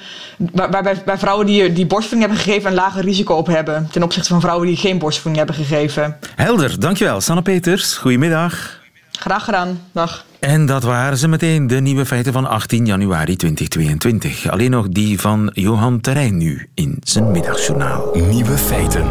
waarbij 0.52 1.02
bij 1.04 1.18
vrouwen 1.18 1.46
die, 1.46 1.72
die 1.72 1.86
borstvoeding 1.86 2.28
hebben 2.30 2.46
gegeven 2.46 2.70
een 2.70 2.76
lager 2.76 3.02
risico 3.02 3.34
op 3.34 3.46
hebben. 3.46 3.88
Ten 3.92 4.02
opzichte 4.02 4.28
van 4.28 4.40
vrouwen 4.40 4.66
die 4.66 4.76
geen 4.76 4.98
borstvoeding 4.98 5.46
hebben 5.46 5.64
gegeven. 5.64 6.18
Helder, 6.46 6.80
dankjewel. 6.80 7.20
Sanne 7.20 7.42
Peters, 7.42 7.96
goedemiddag. 7.96 8.80
Graag 9.10 9.44
gedaan, 9.44 9.80
dag. 9.92 10.24
En 10.40 10.66
dat 10.66 10.82
waren 10.82 11.18
ze 11.18 11.28
meteen, 11.28 11.66
de 11.66 11.80
nieuwe 11.80 12.06
feiten 12.06 12.32
van 12.32 12.46
18 12.46 12.86
januari 12.86 13.36
2022. 13.36 14.50
Alleen 14.50 14.70
nog 14.70 14.88
die 14.88 15.20
van 15.20 15.50
Johan 15.54 16.00
Terrein 16.00 16.36
nu 16.36 16.68
in 16.74 16.96
zijn 17.02 17.30
middagjournaal. 17.30 18.14
Nieuwe 18.14 18.58
feiten. 18.58 19.04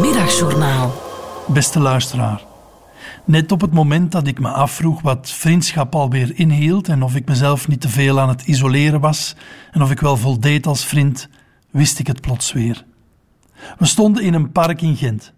Middagjournaal. 0.00 1.02
Beste 1.46 1.80
luisteraar. 1.80 2.42
Net 3.24 3.52
op 3.52 3.60
het 3.60 3.72
moment 3.72 4.12
dat 4.12 4.26
ik 4.26 4.40
me 4.40 4.48
afvroeg 4.48 5.00
wat 5.00 5.30
vriendschap 5.30 5.94
alweer 5.94 6.32
inhield 6.34 6.88
en 6.88 7.02
of 7.02 7.14
ik 7.14 7.28
mezelf 7.28 7.68
niet 7.68 7.80
te 7.80 7.88
veel 7.88 8.20
aan 8.20 8.28
het 8.28 8.42
isoleren 8.42 9.00
was 9.00 9.34
en 9.72 9.82
of 9.82 9.90
ik 9.90 10.00
wel 10.00 10.16
voldeed 10.16 10.66
als 10.66 10.84
vriend, 10.84 11.28
wist 11.70 11.98
ik 11.98 12.06
het 12.06 12.20
plots 12.20 12.52
weer. 12.52 12.84
We 13.78 13.86
stonden 13.86 14.22
in 14.22 14.34
een 14.34 14.52
park 14.52 14.82
in 14.82 14.96
Gent. 14.96 15.32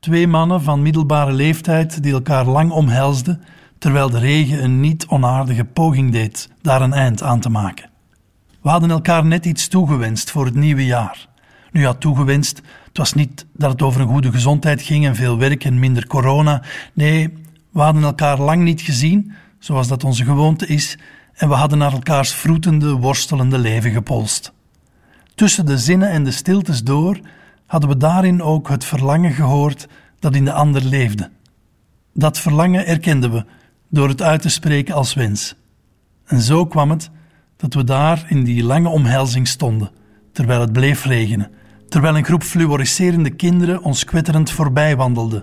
Twee 0.00 0.26
mannen 0.26 0.62
van 0.62 0.82
middelbare 0.82 1.32
leeftijd 1.32 2.02
die 2.02 2.12
elkaar 2.12 2.46
lang 2.46 2.70
omhelsden, 2.70 3.42
terwijl 3.78 4.10
de 4.10 4.18
regen 4.18 4.64
een 4.64 4.80
niet 4.80 5.06
onaardige 5.06 5.64
poging 5.64 6.12
deed 6.12 6.50
daar 6.62 6.82
een 6.82 6.92
eind 6.92 7.22
aan 7.22 7.40
te 7.40 7.48
maken. 7.48 7.90
We 8.62 8.68
hadden 8.68 8.90
elkaar 8.90 9.24
net 9.24 9.46
iets 9.46 9.68
toegewenst 9.68 10.30
voor 10.30 10.44
het 10.44 10.54
nieuwe 10.54 10.84
jaar. 10.84 11.28
Nu 11.72 11.80
ja, 11.80 11.94
toegewenst, 11.94 12.62
het 12.88 12.98
was 12.98 13.12
niet 13.12 13.46
dat 13.52 13.70
het 13.70 13.82
over 13.82 14.00
een 14.00 14.08
goede 14.08 14.32
gezondheid 14.32 14.82
ging 14.82 15.06
en 15.06 15.16
veel 15.16 15.38
werk 15.38 15.64
en 15.64 15.78
minder 15.78 16.06
corona. 16.06 16.62
Nee, 16.92 17.32
we 17.70 17.80
hadden 17.80 18.02
elkaar 18.02 18.40
lang 18.40 18.62
niet 18.62 18.80
gezien, 18.80 19.32
zoals 19.58 19.88
dat 19.88 20.04
onze 20.04 20.24
gewoonte 20.24 20.66
is, 20.66 20.98
en 21.32 21.48
we 21.48 21.54
hadden 21.54 21.78
naar 21.78 21.92
elkaars 21.92 22.32
vroetende, 22.32 22.90
worstelende 22.90 23.58
leven 23.58 23.90
gepolst. 23.90 24.52
Tussen 25.34 25.66
de 25.66 25.78
zinnen 25.78 26.10
en 26.10 26.24
de 26.24 26.30
stiltes 26.30 26.82
door 26.82 27.20
hadden 27.66 27.90
we 27.90 27.96
daarin 27.96 28.42
ook 28.42 28.68
het 28.68 28.84
verlangen 28.84 29.32
gehoord 29.32 29.88
dat 30.18 30.34
in 30.34 30.44
de 30.44 30.52
ander 30.52 30.84
leefde. 30.84 31.30
Dat 32.12 32.38
verlangen 32.38 32.86
erkenden 32.86 33.32
we 33.32 33.44
door 33.88 34.08
het 34.08 34.22
uit 34.22 34.42
te 34.42 34.48
spreken 34.48 34.94
als 34.94 35.14
wens. 35.14 35.54
En 36.26 36.40
zo 36.40 36.66
kwam 36.66 36.90
het 36.90 37.10
dat 37.56 37.74
we 37.74 37.84
daar 37.84 38.26
in 38.28 38.44
die 38.44 38.64
lange 38.64 38.88
omhelzing 38.88 39.48
stonden, 39.48 39.90
terwijl 40.32 40.60
het 40.60 40.72
bleef 40.72 41.04
regenen, 41.04 41.50
terwijl 41.88 42.16
een 42.16 42.24
groep 42.24 42.42
fluoriserende 42.42 43.30
kinderen 43.30 43.82
ons 43.82 44.04
kwetterend 44.04 44.50
voorbij 44.50 44.96
wandelde, 44.96 45.42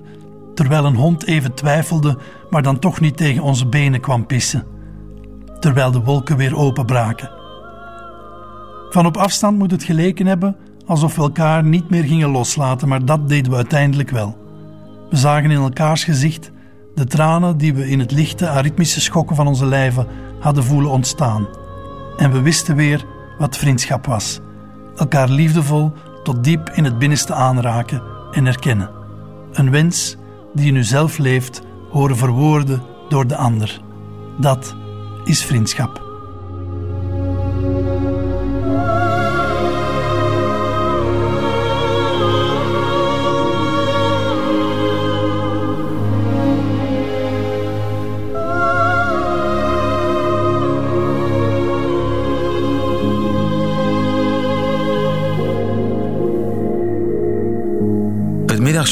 terwijl 0.55 0.85
een 0.85 0.95
hond 0.95 1.25
even 1.25 1.53
twijfelde, 1.53 2.17
maar 2.49 2.61
dan 2.61 2.79
toch 2.79 2.99
niet 2.99 3.17
tegen 3.17 3.43
onze 3.43 3.67
benen 3.67 4.01
kwam 4.01 4.25
pissen, 4.25 4.63
terwijl 5.59 5.91
de 5.91 6.03
wolken 6.03 6.37
weer 6.37 6.55
openbraken. 6.55 7.31
Van 8.89 9.05
op 9.05 9.17
afstand 9.17 9.57
moet 9.57 9.71
het 9.71 9.83
geleken 9.83 10.25
hebben 10.25 10.55
alsof 10.85 11.15
we 11.15 11.21
elkaar 11.21 11.63
niet 11.63 11.89
meer 11.89 12.03
gingen 12.03 12.29
loslaten, 12.29 12.87
maar 12.87 13.05
dat 13.05 13.29
deden 13.29 13.51
we 13.51 13.57
uiteindelijk 13.57 14.09
wel. 14.09 14.37
We 15.09 15.15
zagen 15.15 15.51
in 15.51 15.61
elkaars 15.61 16.03
gezicht 16.03 16.51
de 16.95 17.05
tranen 17.05 17.57
die 17.57 17.73
we 17.73 17.89
in 17.89 17.99
het 17.99 18.11
lichte 18.11 18.49
aritmische 18.49 19.01
schokken 19.01 19.35
van 19.35 19.47
onze 19.47 19.65
lijven 19.65 20.07
hadden 20.39 20.63
voelen 20.63 20.91
ontstaan. 20.91 21.47
En 22.17 22.31
we 22.31 22.41
wisten 22.41 22.75
weer 22.75 23.05
wat 23.37 23.57
vriendschap 23.57 24.05
was. 24.05 24.39
Elkaar 24.95 25.29
liefdevol 25.29 25.91
tot 26.23 26.43
diep 26.43 26.69
in 26.69 26.83
het 26.83 26.99
binnenste 26.99 27.33
aanraken 27.33 28.01
en 28.31 28.45
erkennen. 28.45 28.89
Een 29.51 29.71
wens 29.71 30.17
die 30.53 30.71
nu 30.71 30.83
zelf 30.83 31.17
leeft, 31.17 31.61
horen 31.89 32.17
verwoorden 32.17 32.81
door 33.09 33.27
de 33.27 33.35
ander. 33.35 33.81
Dat 34.37 34.75
is 35.23 35.45
vriendschap. 35.45 36.02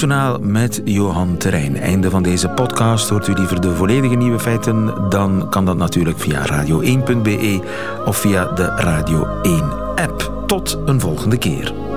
Middagjournaal 0.01 0.51
met 0.51 0.81
Johan 0.83 1.37
Terrein. 1.37 1.77
Einde 1.77 2.09
van 2.09 2.23
deze 2.23 2.49
podcast. 2.49 3.09
Hoort 3.09 3.27
u 3.27 3.33
liever 3.33 3.61
de 3.61 3.75
volledige 3.75 4.15
nieuwe 4.15 4.39
feiten? 4.39 5.09
Dan 5.09 5.49
kan 5.49 5.65
dat 5.65 5.77
natuurlijk 5.77 6.19
via 6.19 6.45
radio1.be 6.45 7.59
of 8.05 8.17
via 8.17 8.45
de 8.45 8.65
Radio 8.65 9.27
1 9.41 9.63
app. 9.95 10.43
Tot 10.47 10.77
een 10.85 10.99
volgende 10.99 11.37
keer. 11.37 11.90